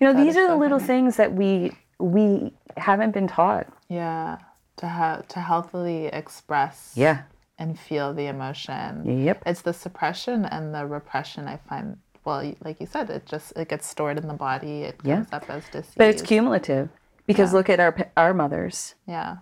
[0.00, 0.86] You know, these is are the little funny.
[0.86, 3.66] things that we we haven't been taught.
[3.88, 4.38] Yeah.
[4.78, 7.22] To have to healthily express Yeah.
[7.58, 9.22] and feel the emotion.
[9.24, 9.42] Yep.
[9.46, 13.68] It's the suppression and the repression I find well, like you said, it just it
[13.68, 14.82] gets stored in the body.
[14.84, 15.16] It Yeah.
[15.16, 15.92] comes up as disease.
[15.96, 16.88] But it's cumulative
[17.26, 17.56] because Yeah.
[17.58, 19.36] look at our our mothers Yeah.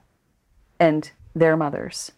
[0.78, 2.12] and their mothers.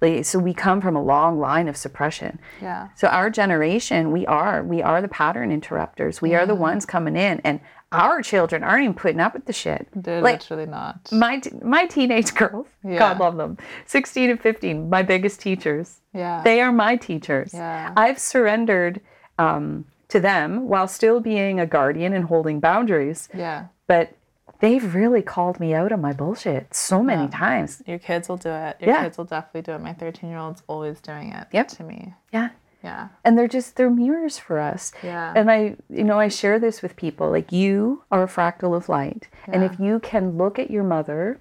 [0.00, 2.38] Like, so we come from a long line of suppression.
[2.60, 2.88] Yeah.
[2.94, 6.20] So our generation, we are we are the pattern interrupters.
[6.22, 7.60] We are the ones coming in, and
[7.92, 9.88] our children aren't even putting up with the shit.
[9.94, 11.10] They're Like literally not.
[11.12, 12.98] my t- my teenage girls, Yeah.
[12.98, 16.00] God love them, sixteen and fifteen, my biggest teachers.
[16.12, 16.42] Yeah.
[16.44, 17.52] They are my teachers.
[17.54, 17.92] Yeah.
[17.96, 19.00] I've surrendered
[19.38, 23.28] um, to them while still being a guardian and holding boundaries.
[23.34, 23.66] yeah.
[23.86, 24.12] But
[24.60, 27.82] they've really called me out on my bullshit so many times.
[27.86, 28.76] Your kids will do it.
[28.80, 29.02] Your Yeah.
[29.04, 29.80] kids will definitely do it.
[29.80, 31.68] My 13 year old's always doing it Yep.
[31.68, 32.14] to me.
[32.32, 32.48] Yeah.
[32.82, 33.08] Yeah.
[33.24, 34.92] And they're just they're mirrors for us.
[35.02, 35.32] Yeah.
[35.34, 37.30] And I you know, I share this with people.
[37.30, 39.28] Like you are a fractal of light.
[39.46, 41.40] And if you can look at your mother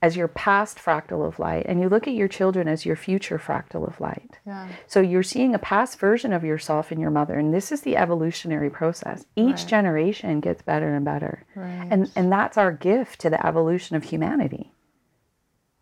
[0.00, 3.38] as your past fractal of light and you look at your children as your future
[3.38, 4.38] fractal of light.
[4.46, 4.68] Yeah.
[4.86, 7.96] So you're seeing a past version of yourself in your mother, and this is the
[7.96, 9.24] evolutionary process.
[9.34, 9.66] Each Right.
[9.66, 11.88] generation gets better and better, Right.
[11.90, 14.72] and and that's our gift to the evolution of humanity.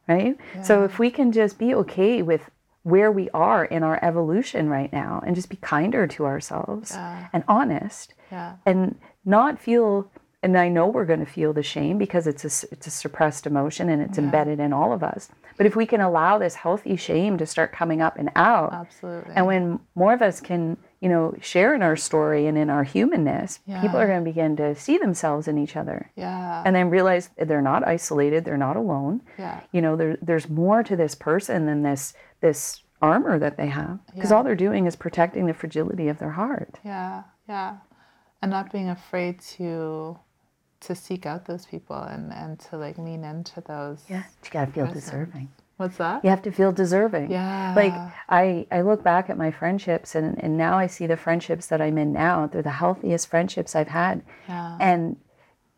[0.08, 0.36] Right.
[0.62, 2.48] So if we can just be okay with
[2.82, 7.26] where we are in our evolution right now, and just be kinder to ourselves Yeah.
[7.32, 8.54] and honest, Yeah.
[8.66, 10.10] and not feel.
[10.44, 13.46] And I know we're going to feel the shame because it's a it's a suppressed
[13.46, 15.28] emotion and it's embedded in all of us.
[15.56, 19.32] But if we can allow this healthy shame to start coming up and out, Absolutely.
[19.36, 22.82] and when more of us can, you know, share in our story and in our
[22.82, 26.64] humanness, people are going to begin to see themselves in each other yeah.
[26.66, 29.20] and then realize they're not isolated, they're not alone.
[29.38, 29.60] yeah.
[29.70, 33.98] You know, there, there's more to this person than this this armor that they have
[34.14, 34.36] because Yeah.
[34.36, 36.78] all they're doing is protecting the fragility of their heart.
[36.84, 37.22] Yeah.
[37.48, 37.78] Yeah.
[38.42, 40.18] And not being afraid to
[40.80, 44.04] to seek out those people and and to like lean into those.
[44.08, 45.04] Yeah, you got to feel Present.
[45.04, 45.48] deserving.
[45.78, 46.22] What's that?
[46.22, 47.30] You have to feel deserving.
[47.30, 47.72] Yeah.
[47.74, 47.94] Like
[48.28, 51.80] I, I look back at my friendships and, and now I see the friendships that
[51.80, 52.46] I'm in now.
[52.46, 54.22] They're the healthiest friendships I've had.
[54.48, 54.76] Yeah.
[54.80, 55.16] And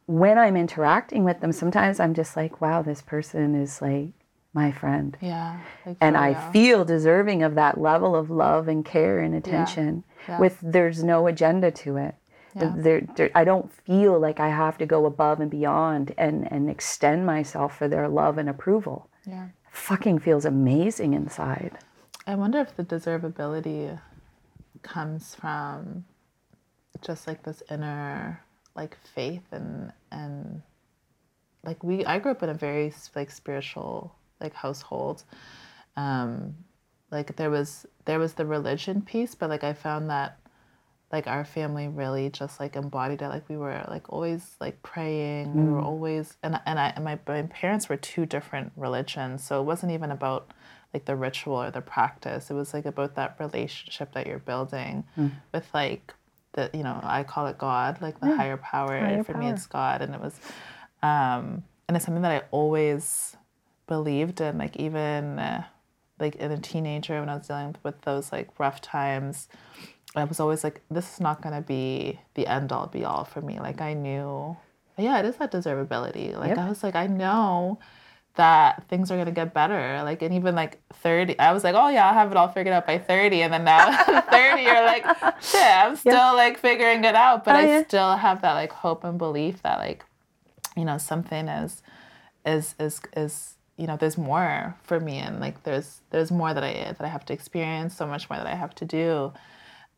[0.06, 4.10] when I'm interacting with them, sometimes I'm just like, wow, this person is like
[4.54, 5.16] my friend.
[5.20, 5.58] Yeah.
[5.84, 10.38] Like And I feel deserving of that level of love and care and attention Yeah.
[10.38, 12.14] with there's no agenda to it.
[12.54, 12.72] Yeah.
[12.76, 16.70] There, there, I don't feel like I have to go above and beyond and, and
[16.70, 19.08] extend myself for their love and approval.
[19.26, 19.48] Yeah.
[19.72, 21.76] Fucking feels amazing inside.
[22.26, 23.98] I wonder if the deservability
[24.82, 26.04] comes from
[27.00, 28.40] just like this inner
[28.76, 30.62] like faith and and
[31.64, 35.24] like we I grew up in a very like spiritual like household.
[35.96, 36.54] Um
[37.10, 40.38] like there was there was the religion piece, but like I found that
[41.12, 43.28] like our family really just like embodied it.
[43.28, 45.48] Like we were like always like praying.
[45.48, 45.54] Mm.
[45.54, 49.60] We were always and and I and my my parents were two different religions, so
[49.60, 50.52] it wasn't even about
[50.92, 52.50] like the ritual or the practice.
[52.50, 55.30] It was like about that relationship that you're building mm.
[55.52, 56.14] with like
[56.54, 58.36] the you know I call it God, like the yeah.
[58.36, 58.98] higher power.
[58.98, 59.42] Higher For power.
[59.42, 60.34] me, it's God, and it was,
[61.02, 63.36] um, and it's something that I always
[63.86, 64.58] believed in.
[64.58, 65.64] Like even uh,
[66.18, 69.48] like in a teenager when I was dealing with those like rough times,
[70.16, 73.40] I was always like, this is not gonna be the end all be all for
[73.40, 73.58] me.
[73.58, 74.56] Like I knew,
[74.96, 76.36] yeah, it is that deservability.
[76.36, 76.58] Like yep.
[76.58, 77.78] I was like, I know
[78.36, 80.00] that things are gonna get better.
[80.04, 82.72] Like and even like 30, I was like, oh yeah, I'll have it all figured
[82.72, 83.42] out by 30.
[83.42, 85.04] And then now 30, you're like,
[85.40, 86.30] shit, I'm still yeah.
[86.32, 87.44] like figuring it out.
[87.44, 87.82] But oh, I yeah.
[87.82, 90.04] still have that like hope and belief that like,
[90.76, 91.82] you know, something is
[92.46, 96.62] is is is you know, there's more for me and like there's there's more that
[96.62, 99.32] I that I have to experience, so much more that I have to do.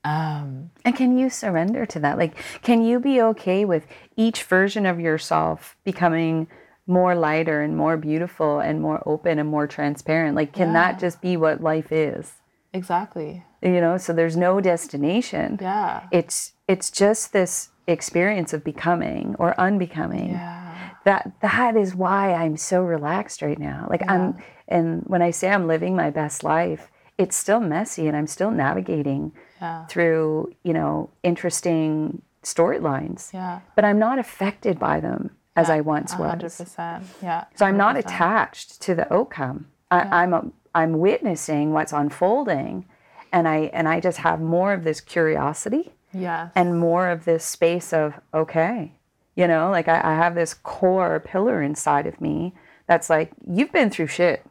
[0.05, 2.17] Um, and can you surrender to that?
[2.17, 6.47] Like, can you be okay with each version of yourself becoming
[6.87, 10.37] more lighter and more beautiful and more open and more transparent.
[10.37, 10.75] Like, can yeah.
[10.75, 12.35] that just be what life is?
[12.73, 13.45] Exactly.
[13.63, 15.59] You know, so there's no destination.
[15.61, 16.07] Yeah.
[16.13, 20.31] It's it's just this experience of becoming or unbecoming.
[20.31, 20.66] Yeah.
[21.07, 23.87] That that is why I'm so relaxed right now.
[23.89, 24.13] Like yeah.
[24.13, 28.27] I'm and when I say I'm living my best life, it's still messy and I'm
[28.27, 29.87] still navigating yeah.
[29.87, 33.33] through, you know, interesting storylines.
[33.33, 33.61] Yeah.
[33.77, 36.43] But I'm not affected by them as I once 100%, was.
[36.43, 37.03] 100%.
[37.23, 37.41] Yeah.
[37.41, 37.47] 100%.
[37.59, 39.69] So I'm not attached to the outcome.
[39.91, 40.01] I.
[40.01, 40.45] I'm a,
[40.75, 42.85] I'm witnessing what's unfolding,
[43.33, 45.93] and I and I just have more of this curiosity.
[46.13, 46.53] Yes.
[46.55, 48.93] And more of this space of okay,
[49.37, 52.55] you know, like I, I have this core pillar inside of me
[52.87, 54.45] that's like you've been through shit.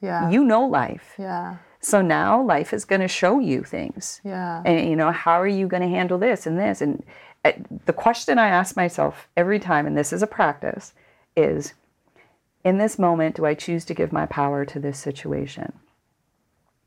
[0.00, 0.30] Yeah.
[0.30, 1.14] You know life.
[1.18, 1.56] Yeah.
[1.80, 4.20] So now life is going to show you things.
[4.24, 4.62] Yeah.
[4.64, 7.04] And you know, how are you going to handle this and this and
[7.44, 7.52] uh,
[7.84, 10.94] the question I ask myself every time, and this is a practice,
[11.36, 11.74] is
[12.64, 15.74] in this moment, do I choose to give my power to this situation?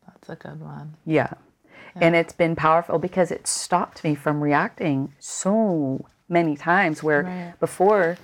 [0.07, 0.95] That's a good one.
[1.05, 1.33] Yeah.
[1.95, 2.01] yeah.
[2.01, 7.59] And it's been powerful because it stopped me from reacting so many times where right.
[7.59, 8.17] before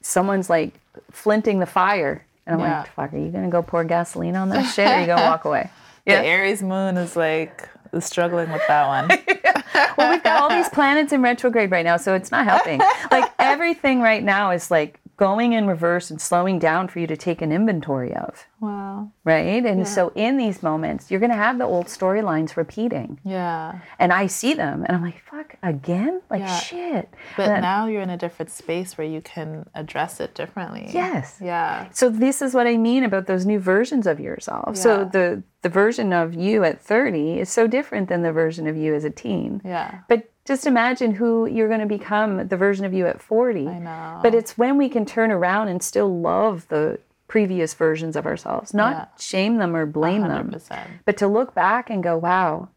[0.00, 0.74] someone's like
[1.10, 2.24] flinting the fire.
[2.46, 2.78] And I'm yeah.
[2.80, 5.06] like, fuck, are you going to go pour gasoline on that shit or are you
[5.06, 5.70] going to walk away?
[6.06, 6.22] Yeah.
[6.22, 7.68] The Aries moon is like
[7.98, 9.08] struggling with that one.
[9.98, 12.78] well, we've got all these planets in retrograde right now, so it's not helping.
[13.10, 17.16] like everything right now is like going in reverse and slowing down for you to
[17.16, 18.46] take an inventory of.
[18.60, 19.10] Wow.
[19.24, 19.64] Right?
[19.64, 19.84] And yeah.
[19.84, 23.18] so in these moments, you're going to have the old storylines repeating.
[23.24, 23.80] Yeah.
[23.98, 26.20] And I see them and I'm like, fuck, again?
[26.30, 26.58] Like, yeah.
[26.58, 27.14] shit.
[27.36, 30.90] But then, now you're in a different space where you can address it differently.
[30.92, 31.38] Yes.
[31.40, 31.88] Yeah.
[31.92, 34.76] So this is what I mean about those new versions of yourself.
[34.76, 34.82] Yeah.
[34.82, 38.76] So the the version of you at 30 is so different than the version of
[38.76, 39.60] you as a teen.
[39.64, 39.98] Yeah.
[40.08, 43.78] But just imagine who you're going to become the version of you at 40 i
[43.78, 44.20] know.
[44.22, 48.72] But it's when we can turn around and still love the previous versions of ourselves.
[48.72, 49.06] Not yeah.
[49.18, 50.68] shame them or blame 100%.
[50.68, 52.68] them but to look back and go wow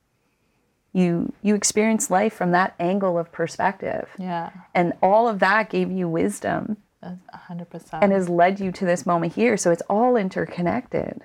[0.93, 4.09] you you experience life from that angle of perspective.
[4.17, 4.51] Yeah.
[4.73, 6.77] And all of that gave you wisdom.
[7.03, 9.55] 100% and has led you to this moment here.
[9.55, 11.21] So it's all interconnected.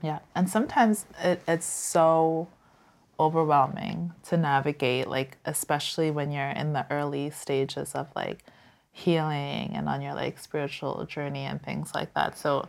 [0.00, 0.20] Yeah.
[0.36, 2.46] And sometimes it, it's so
[3.18, 8.44] overwhelming to navigate like especially when you're in the early stages of like
[8.92, 12.36] healing and on your like spiritual journey and things like that.
[12.38, 12.66] So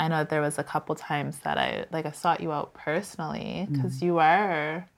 [0.00, 2.72] i know that there was a couple times that i like i sought you out
[2.74, 4.06] personally because mm-hmm.
[4.06, 4.88] you are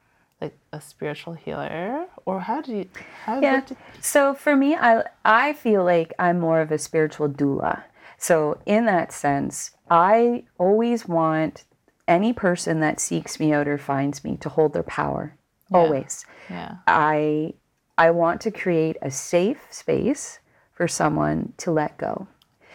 [0.40, 2.88] like a spiritual healer or how do you
[3.24, 3.60] how yeah.
[3.60, 3.76] did...
[4.00, 7.82] so for me i i feel like i'm more of a spiritual doula.
[8.16, 11.64] So in that sense i always want
[12.08, 15.36] any person that seeks me out or finds me to hold their power
[15.70, 15.78] yeah.
[15.78, 17.52] always yeah i
[17.96, 20.38] i want to create a safe space
[20.72, 22.26] for someone to let go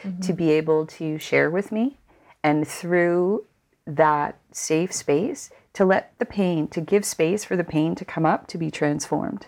[0.03, 0.19] mm-hmm.
[0.21, 1.97] to be able to share with me
[2.43, 3.45] and through
[3.85, 8.25] that safe space to let the pain to give space for the pain to come
[8.25, 9.47] up to be transformed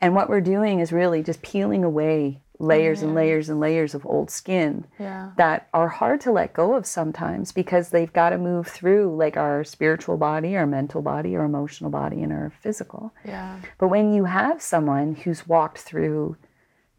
[0.00, 4.04] and what we're doing is really just peeling away layers and layers and layers of
[4.04, 5.30] old skin yeah.
[5.36, 9.36] that are hard to let go of sometimes because they've got to move through like
[9.36, 13.12] our spiritual body, our mental body, our emotional body, and our physical.
[13.24, 13.60] Yeah.
[13.78, 16.36] But when you have someone who's walked through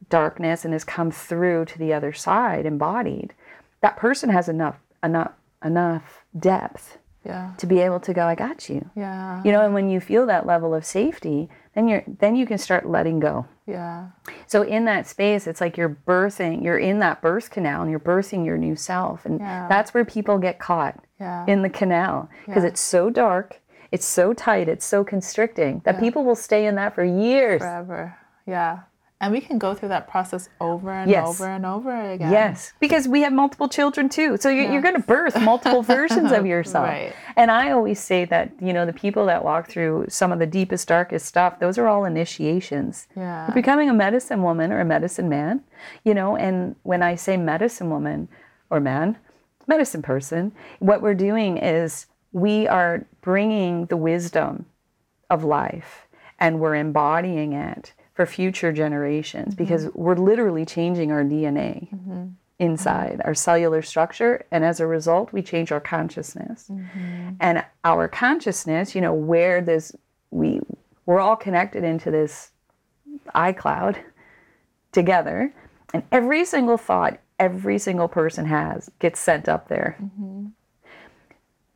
[0.10, 3.34] darkness and has come through to the other side embodied,
[3.82, 5.34] that person has enough enough
[5.64, 7.52] enough depth yeah.
[7.58, 8.90] to be able to go, I got you.
[8.96, 9.42] Yeah.
[9.44, 12.58] You know, and when you feel that level of safety, then you're then you can
[12.58, 13.46] start letting go.
[13.66, 14.08] Yeah.
[14.48, 18.00] So in that space, it's like you're birthing, you're in that birth canal and you're
[18.00, 19.26] birthing your new self.
[19.26, 19.68] And yeah.
[19.68, 21.46] that's where people get caught yeah.
[21.48, 22.70] in the canal because yeah.
[22.70, 23.62] it's so dark.
[23.92, 27.60] it's so tight, it's so constricting that people will stay in that for years.
[27.60, 28.18] Forever.
[28.46, 28.80] Yeah.
[29.22, 31.28] And we can go through that process over and Yes.
[31.28, 32.32] over and over again.
[32.32, 34.38] Yes, because we have multiple children too.
[34.38, 36.88] So you're, you're going to birth multiple versions of yourself.
[36.88, 37.14] Right.
[37.36, 40.46] And I always say that, you know, the people that walk through some of the
[40.46, 43.08] deepest, darkest stuff, those are all initiations.
[43.16, 43.48] Yeah.
[43.48, 45.64] You're becoming a medicine woman or a medicine man,
[46.06, 48.30] you know, and when I say medicine woman
[48.70, 49.18] or man,
[49.68, 54.66] medicine person, what we're doing is we are bringing the wisdom
[55.30, 56.08] of life
[56.40, 59.64] and we're embodying it for future generations mm-hmm.
[59.64, 62.26] because we're literally changing our DNA mm-hmm.
[62.60, 64.46] inside our cellular structure.
[64.52, 66.66] And as a result we change our consciousness.
[66.70, 67.30] Mm-hmm.
[67.40, 69.96] And our consciousness you know where this
[70.32, 70.60] we
[71.06, 72.52] we're all connected into this
[73.34, 74.04] iCloud
[74.92, 75.54] together.
[75.94, 79.98] And every single thought every single person has gets sent up there.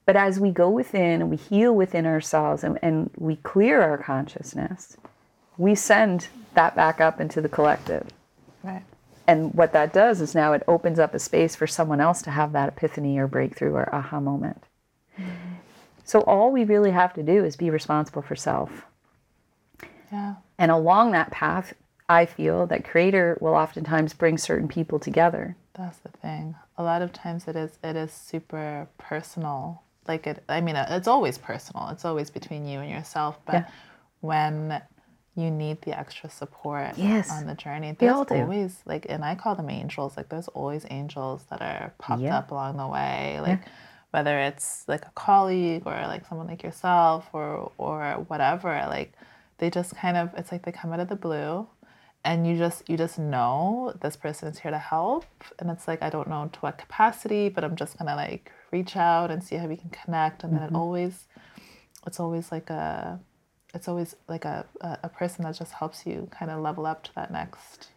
[0.05, 3.97] But as we go within and we heal within ourselves and, and we clear our
[3.97, 4.97] consciousness,
[5.57, 8.07] we send that back up into the collective.
[8.63, 8.83] Right.
[9.27, 12.31] And what that does is now it opens up a space for someone else to
[12.31, 14.63] have that epiphany or breakthrough or aha moment.
[15.17, 15.53] Mm-hmm.
[16.03, 18.85] So all we really have to do is be responsible for self.
[20.11, 20.35] Yeah.
[20.57, 21.73] And along that path,
[22.09, 25.55] I feel that creator will oftentimes bring certain people together.
[25.73, 26.55] That's the thing.
[26.77, 29.81] A lot of times it is it is super personal.
[30.07, 31.87] Like it I mean it's always personal.
[31.89, 33.65] It's always between you and yourself, but Yeah.
[34.19, 34.81] when
[35.35, 37.31] you need the extra support Yes.
[37.31, 37.95] on the journey.
[37.97, 40.15] There's always like and I call them angels.
[40.15, 42.37] Like there's always angels that are popped Yeah.
[42.37, 43.39] up along the way.
[43.41, 43.61] Like
[44.11, 49.13] whether it's like a colleague or like someone like yourself or or whatever, like
[49.57, 51.67] they just kind of it's like they come out of the blue
[52.25, 55.25] and you just you just know this person is here to help
[55.59, 58.95] and it's like i don't know to what capacity but i'm just gonna like reach
[58.95, 60.77] out and see how we can connect and then it mm-hmm.
[60.77, 61.27] always
[62.07, 63.19] it's always like a
[63.73, 67.15] it's always like a, a, person that just helps you kind of level up to
[67.15, 67.89] that next.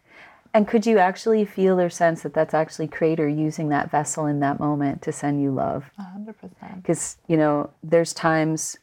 [0.53, 4.39] And could you actually feel or sense that that's actually creator using that vessel in
[4.39, 5.91] that moment to send you love?
[5.99, 8.77] 100% because you know there's times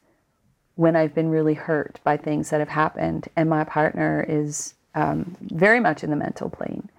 [0.76, 5.36] when i've been really hurt by things that have happened and my partner is um,
[5.40, 6.90] very much in the mental plane.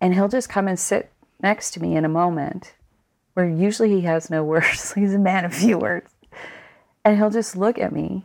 [0.00, 1.10] And he'll just come and sit
[1.40, 2.74] next to me in a moment
[3.34, 4.92] where usually he has no words.
[4.94, 6.11] He's a man of few words
[7.04, 8.24] and he'll just look at me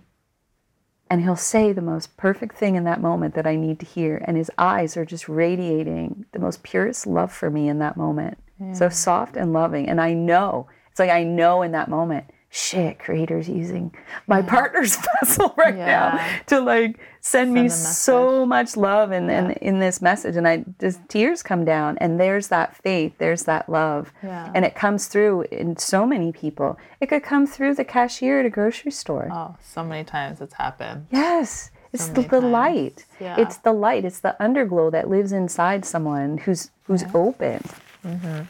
[1.09, 4.21] and he'll say the most perfect thing in that moment that i need to hear.
[4.25, 8.37] And his eyes are just radiating the most purest love for me in that moment.
[8.73, 9.87] So soft and loving.
[9.87, 13.93] And i know it's like i know in that moment shit creator's using
[14.25, 15.85] my partner's vessel right Yeah.
[16.15, 20.37] now to like send, me Send a so much love and in, in this message
[20.37, 24.49] and i just tears come down and there's that faith there's that love Yeah.
[24.55, 28.45] and it comes through in so many people it could come through the cashier at
[28.45, 31.71] a grocery store oh so many times it's happened Yes.
[31.93, 33.05] It's So the, the light.
[33.19, 33.39] Yeah.
[33.39, 34.03] It's the light.
[34.03, 37.63] It's the underglow that lives inside someone who's who's open.
[38.05, 38.41] Mm-hmm.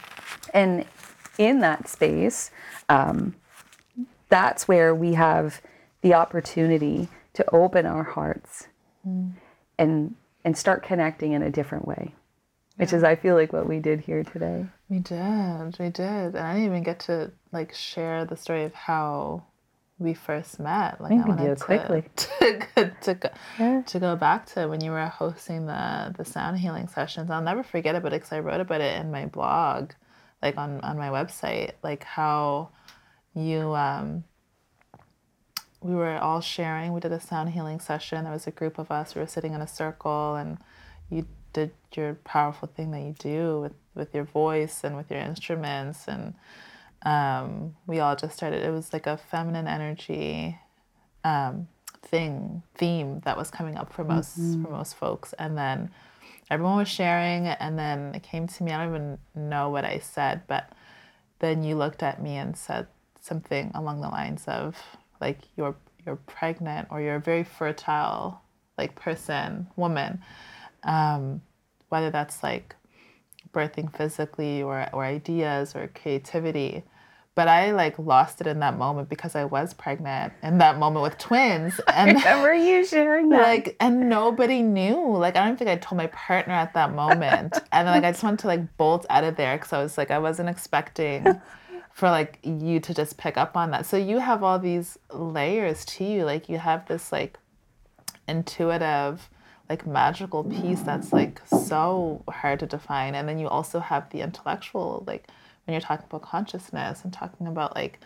[0.52, 0.84] And
[1.38, 2.50] in that space,
[2.88, 3.36] um,
[4.28, 5.60] that's where we have
[6.02, 8.68] the opportunity to open our hearts
[9.06, 9.32] Mm.
[9.78, 12.14] and and start connecting in a different way.
[12.76, 14.66] Which is I feel like what we did here today.
[14.88, 18.74] We did, we did, and I didn't even get to like share the story of
[18.74, 19.44] how
[19.98, 21.00] we first met.
[21.00, 22.04] Like We I can do wanted it quickly.
[22.16, 23.82] to to, to, go, Yeah.
[23.86, 27.30] to go back to when you were hosting the the sound healing sessions.
[27.30, 29.90] I'll never forget about it because I wrote about it in my blog,
[30.42, 32.70] like on on my website, like how
[33.38, 34.24] you um
[35.80, 36.92] we were all sharing.
[36.92, 38.24] We did a sound healing session.
[38.24, 39.14] There was a group of us.
[39.14, 40.58] We were sitting in a circle, and
[41.08, 45.20] you did your powerful thing that you do with with your voice and with your
[45.20, 46.34] instruments, and
[47.02, 48.64] um, we all just started.
[48.64, 50.58] It was like a feminine energy
[51.24, 51.68] um,
[52.02, 55.90] thing theme that was coming up for most for most folks, and then
[56.50, 58.72] everyone was sharing, and then it came to me.
[58.72, 60.72] I don't even know what I said, but
[61.38, 62.88] then you looked at me and said
[63.20, 64.76] something along the lines of
[65.20, 65.74] like you're
[66.06, 68.40] you're pregnant or you're a very fertile
[68.78, 70.20] like person woman
[70.84, 71.42] um,
[71.88, 72.76] whether that's like
[73.52, 76.84] birthing physically or or ideas or creativity.
[77.34, 81.04] But I like lost it in that moment because I was pregnant in that moment
[81.04, 83.40] with twins and Remember you sharing that?
[83.42, 85.16] like and nobody knew.
[85.16, 87.56] Like i don't think i told my partner at that moment.
[87.72, 90.10] And like i just wanted to like bolt out of there because i was like
[90.10, 91.24] i wasn't expecting
[91.98, 95.84] for like you to just pick up on that so you have all these layers
[95.84, 97.38] to you like you have this like
[98.28, 99.28] intuitive
[99.68, 104.20] like magical piece that's like so hard to define and then you also have the
[104.20, 105.26] intellectual like
[105.64, 107.98] when you're talking about consciousness and talking about like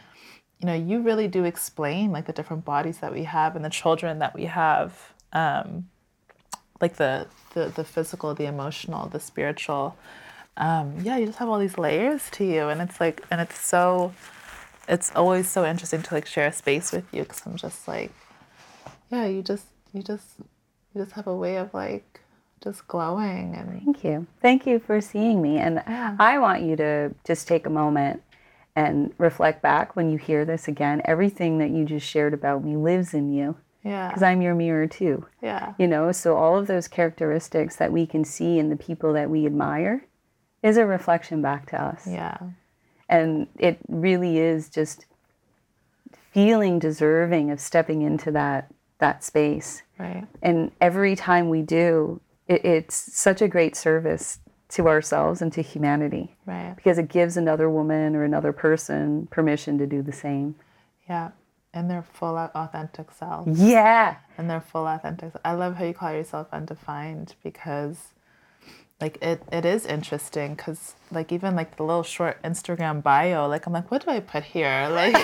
[0.62, 3.70] you know, you really do explain like the different bodies that we have and the
[3.70, 5.88] children that we have, um,
[6.80, 9.96] like the, the the physical, the emotional, the spiritual.
[10.56, 13.58] Um, yeah, you just have all these layers to you, and it's like, and it's
[13.58, 14.12] so,
[14.88, 18.12] it's always so interesting to like share a space with you because I'm just like,
[19.10, 20.26] yeah, you just you just
[20.94, 22.20] you just have a way of like
[22.62, 24.26] just glowing and Thank you.
[24.40, 25.58] Thank you for seeing me.
[25.58, 26.16] And Yeah.
[26.18, 28.22] I want you to just take a moment
[28.76, 31.02] and reflect back when you hear this again.
[31.04, 34.86] Everything that you just shared about me lives in you yeah, because I'm your mirror
[34.86, 35.26] too.
[35.42, 39.12] yeah, You know, so all of those characteristics that we can see in the people
[39.14, 40.04] that we admire
[40.62, 42.06] is a reflection back to us.
[42.06, 42.36] yeah,
[43.08, 45.06] And it really is just
[46.32, 49.82] feeling deserving of stepping into that that space.
[49.98, 54.38] right, And every time we do, it, it's such a great service
[54.68, 59.76] to ourselves and to humanity right, because it gives another woman or another person permission
[59.78, 60.54] to do the same.
[61.08, 61.30] yeah,
[61.74, 63.48] and their full authentic self.
[63.48, 64.16] Yeah.
[64.38, 65.32] and their full authentic.
[65.44, 68.12] I love how you call yourself undefined because,
[69.02, 73.66] like, it, it is interesting because, like, even like the little short Instagram bio, like,
[73.66, 74.88] I'm like, what do I put here?
[74.92, 75.16] Like,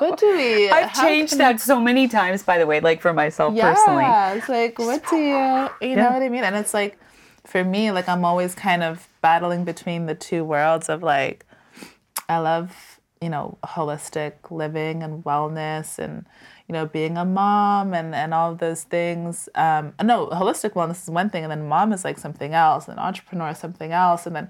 [0.00, 0.70] what do we?
[0.70, 4.02] I've changed that so many times, by the way, like for myself personally.
[4.04, 4.64] Yeah, personally.
[4.64, 6.44] it's like, what do you, you know what I mean?
[6.44, 6.96] And it's like,
[7.44, 11.44] for me, like, I'm always kind of battling between the two worlds of like,
[12.28, 12.93] I love,
[13.24, 16.26] you know, holistic living and wellness and,
[16.68, 19.48] you know, being a mom and, and all of those things.
[19.54, 22.98] Um, no, holistic wellness is one thing, and then mom is like something else, and
[22.98, 24.48] entrepreneur is something else, and then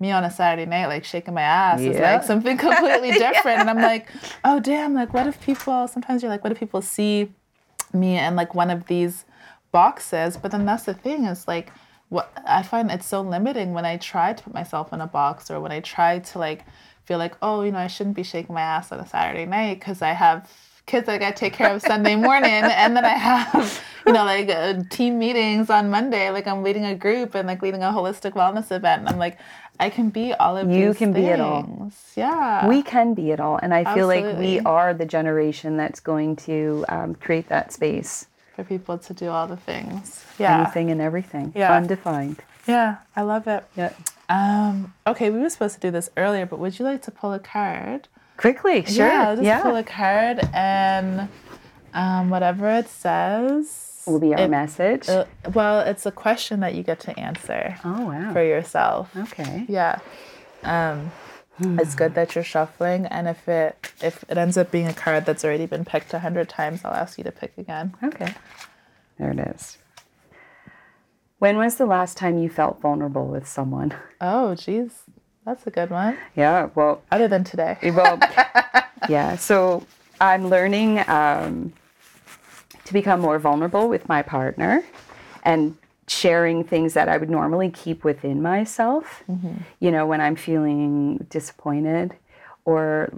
[0.00, 3.60] me on a Saturday night, like shaking my ass, is like something completely different.
[3.60, 4.08] And I'm like,
[4.44, 7.30] oh, damn, like, what if people, sometimes you're like, what if people see
[7.92, 9.26] me in like one of these
[9.70, 10.38] boxes?
[10.38, 11.70] But then that's the thing is like,
[12.08, 15.50] what I find it's so limiting when I try to put myself in a box
[15.50, 16.64] or when I try to like
[17.04, 19.78] feel like, oh, you know, I shouldn't be shaking my ass on a Saturday night
[19.78, 20.50] because I have
[20.86, 24.24] kids I got to take care of Sunday morning, and then I have, you know,
[24.24, 26.30] like uh, team meetings on Monday.
[26.30, 29.38] Like I'm leading a group and like leading a holistic wellness event, and I'm like,
[29.80, 31.62] I can be all of You these can be it all.
[31.62, 32.12] things.
[32.16, 33.58] Yeah, We can be it all.
[33.62, 38.26] And I feel like we are the generation that's going to um, create that space.
[38.54, 40.24] for people to do all the things.
[40.38, 41.52] Yeah, Anything and everything.
[41.56, 41.72] Yeah.
[41.76, 42.40] Undefined.
[42.68, 43.64] yeah, I love it.
[43.76, 43.92] Yeah.
[44.28, 47.32] Um, okay, we were supposed to do this earlier, but would you like to pull
[47.32, 48.08] a card?
[48.36, 49.06] Quickly, sure.
[49.06, 49.62] Yeah, I'll just yeah.
[49.62, 51.28] pull a card and
[51.92, 55.08] um, whatever it says will be our it- message.
[55.08, 58.32] uh, well, it's a question that you get to answer oh, wow.
[58.32, 59.16] for yourself.
[59.16, 59.64] okay.
[59.68, 59.98] Yeah.
[60.62, 61.12] Um,
[61.60, 65.24] it's good that you're shuffling, and if it if it ends up being a card
[65.24, 67.94] that's already been picked a hundred times, I'll ask you to pick again.
[68.02, 68.34] Okay.
[69.18, 69.78] There it is.
[71.44, 73.92] When was the last time you felt vulnerable with someone?
[74.18, 75.02] Oh, geez,
[75.44, 76.16] that's a good one.
[76.34, 77.76] Yeah, well, Other than today.
[77.94, 78.18] well,
[79.10, 79.36] yeah.
[79.36, 79.86] So
[80.22, 81.74] I'm learning um,
[82.86, 84.82] to become more vulnerable with my partner
[85.42, 85.76] and
[86.08, 89.22] sharing things that I would normally keep within myself.
[89.80, 92.14] You know, when I'm feeling disappointed
[92.64, 93.12] or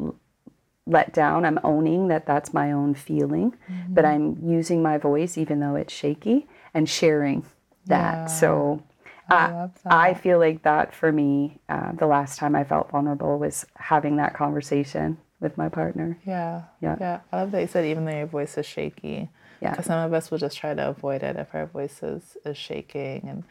[0.84, 3.54] let down, I'm owning that that's my own feeling,
[3.88, 7.44] but I'm using my voice even though it's shaky and sharing
[7.86, 8.14] that.
[8.14, 8.26] Yeah.
[8.26, 8.82] So.
[9.28, 12.92] I uh, love I feel like that for me, uh, the last time I felt
[12.92, 16.18] vulnerable was having that conversation with my partner.
[16.24, 16.62] Yeah.
[16.80, 16.96] Yeah.
[17.00, 17.20] Yeah.
[17.32, 19.28] I love that you said even though your voice is shaky.
[19.60, 19.70] Yeah.
[19.70, 22.56] Because some of us will just try to avoid it if our voice is, is
[22.56, 23.26] shaking.
[23.28, 23.44] And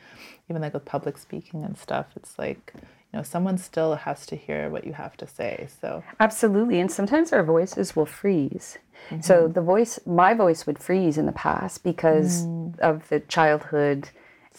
[0.49, 4.35] even like with public speaking and stuff, it's like, you know, someone still has to
[4.35, 5.67] hear what you have to say.
[5.81, 6.79] So, Absolutely.
[6.79, 8.77] And sometimes our voices will freeze.
[9.21, 12.47] So the voice, my voice would freeze in the past because
[12.79, 14.09] of the childhood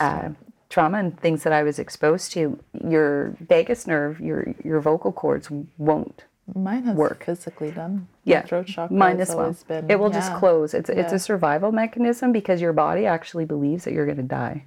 [0.01, 0.30] uh,
[0.68, 2.59] trauma and things that I was exposed to.
[2.86, 6.24] Your vagus nerve, your your vocal cords won't.
[6.55, 7.24] mine has Work.
[7.24, 8.07] physically done.
[8.24, 9.57] Yeah, My throat chakra Mine has as well.
[9.68, 9.90] been.
[9.90, 10.74] it will just close.
[10.74, 14.64] It's it's a survival mechanism because your body actually believes that you're going to die.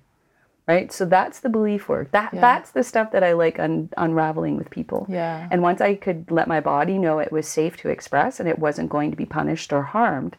[0.68, 0.92] Right?
[0.94, 2.12] So that's the belief work.
[2.12, 2.42] That Yeah.
[2.42, 5.08] that's the stuff that I like un- unraveling with people.
[5.10, 5.48] Yeah.
[5.52, 8.60] And once I could let my body know it was safe to express and it
[8.60, 10.36] wasn't going to be punished or harmed,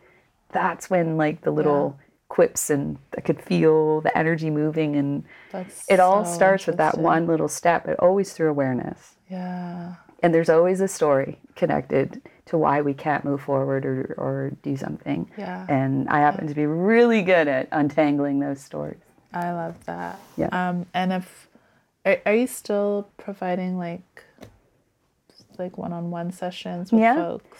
[0.52, 1.98] that's when like the little
[2.30, 6.78] quips and I could feel the energy moving and That's it all so starts with
[6.78, 9.16] that one little step, but always through awareness.
[9.28, 9.96] Yeah.
[10.22, 14.76] And there's always a story connected to why we can't move forward or, or do
[14.76, 15.28] something.
[15.36, 15.66] Yeah.
[15.68, 19.00] And I happen to be really good at untangling those stories.
[19.34, 20.18] I love that.
[20.36, 20.48] Yeah.
[20.52, 21.48] Um, and if
[22.04, 24.24] are, are you still providing like
[25.58, 27.16] like one-on-one sessions with Yeah.
[27.16, 27.58] folks?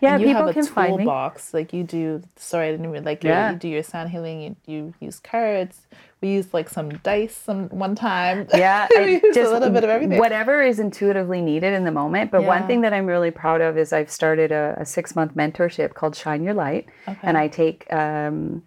[0.00, 1.04] Yeah, And you people have a can find me.
[1.04, 2.22] toolbox like you do.
[2.36, 3.52] Sorry, I didn't mean like you Yeah.
[3.52, 4.42] you do your sound healing.
[4.42, 5.86] You you use cards.
[6.20, 8.46] we used like some dice some one time.
[8.54, 10.18] Yeah, used a little bit of everything.
[10.18, 12.30] Whatever is intuitively needed in the moment.
[12.30, 15.34] But one thing that I'm really proud of is I've started a, a six month
[15.34, 16.86] mentorship called Shine Your Light,
[17.22, 18.62] and I take um,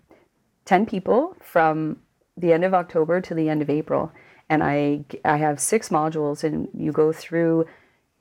[0.65, 1.97] ten people from
[2.37, 4.11] the end of October to the end of April,
[4.49, 7.65] and I I have six modules, and you go through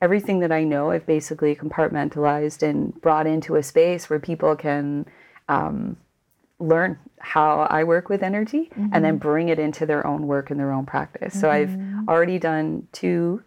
[0.05, 0.91] everything that I know.
[0.91, 5.07] I've basically compartmentalized and brought into a space where people can
[5.49, 5.97] um,
[6.59, 9.29] learn how I work with energy and then mm-hmm.
[9.29, 11.39] bring it into their own work and their own practice.
[11.41, 12.09] So I've mm-hmm.
[12.09, 13.43] already done two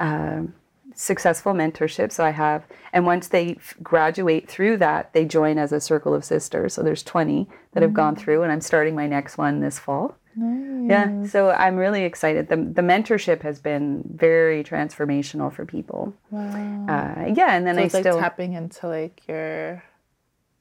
[0.00, 0.54] um,
[0.94, 2.20] successful mentorships.
[2.20, 6.24] I have, and once they f- graduate through that, they join as a circle of
[6.24, 6.74] sisters.
[6.74, 8.22] So there's 20 that have gone mm-hmm.
[8.22, 10.16] through, and I'm starting my next one this fall.
[10.36, 12.48] Yeah, so I'm really excited.
[12.48, 16.14] The, the mentorship has been very transformational for people.
[16.30, 16.86] Wow.
[16.88, 19.82] Uh, yeah, and then So I like still tapping into like your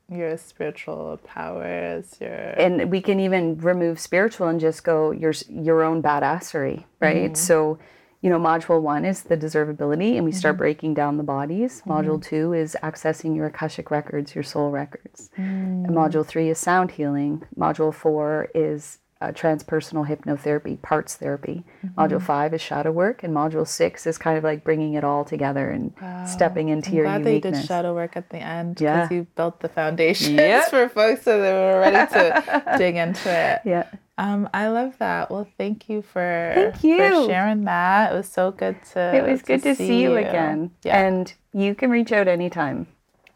[0.09, 5.83] your spiritual powers, your and we can even remove spiritual and just go your your
[5.83, 7.31] own badassery, right?
[7.31, 7.35] Mm-hmm.
[7.35, 7.79] So,
[8.21, 10.59] you know, module one is the deservability, and we start mm-hmm.
[10.59, 11.81] breaking down the bodies.
[11.87, 12.29] Module mm-hmm.
[12.29, 15.29] two is accessing your akashic records, your soul records.
[15.37, 17.43] And module three is sound healing.
[17.57, 21.63] Module four is uh, transpersonal hypnotherapy, parts therapy.
[21.97, 25.23] Module five is shadow work, and module six is kind of like bringing it all
[25.23, 25.93] together and
[26.27, 29.15] stepping into I'm your glad they did shadow work at the end because Yeah.
[29.17, 30.69] you built the foundations Yep.
[30.69, 33.61] for folks so they were ready to dig into it.
[33.65, 33.85] yeah.
[34.17, 35.31] Um, I love that.
[35.31, 38.11] Well, thank you for Thank you for sharing that.
[38.11, 39.15] It was so good to.
[39.15, 40.71] It was good to see you again.
[40.83, 42.85] Yeah, And you can reach out anytime.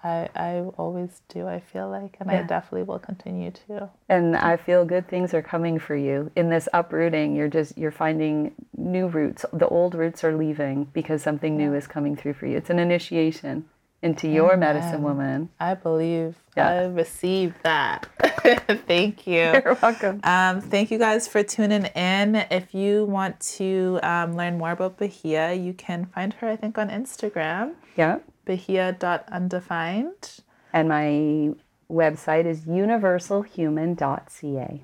[0.05, 1.47] I I always do.
[1.47, 3.89] I feel like, and I definitely will continue to.
[4.07, 6.31] And I feel good things are coming for you.
[6.35, 9.45] In this uprooting, you're just you're finding new roots.
[9.51, 12.57] The old roots are leaving because something new is coming through for you.
[12.57, 13.65] It's an initiation
[14.03, 15.49] into your medicine woman.
[15.59, 16.69] I believe Yeah.
[16.69, 18.05] I received that.
[18.87, 19.33] thank you.
[19.65, 20.19] You're welcome.
[20.23, 22.35] Um, thank you guys for tuning in.
[22.51, 26.77] If you want to um, learn more about Bahia, you can find her, I think,
[26.77, 28.19] on Instagram, Yeah.
[28.45, 30.39] bahia.undefined.
[30.73, 31.53] And my
[31.91, 34.81] website is universalhuman.ca.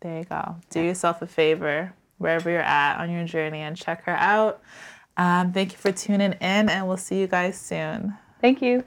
[0.00, 0.56] There you go.
[0.70, 4.62] Do yourself a favor wherever you're at on your journey and check her out.
[5.16, 8.14] Um, thank you for tuning in, and we'll see you guys soon.
[8.40, 8.84] Thank you.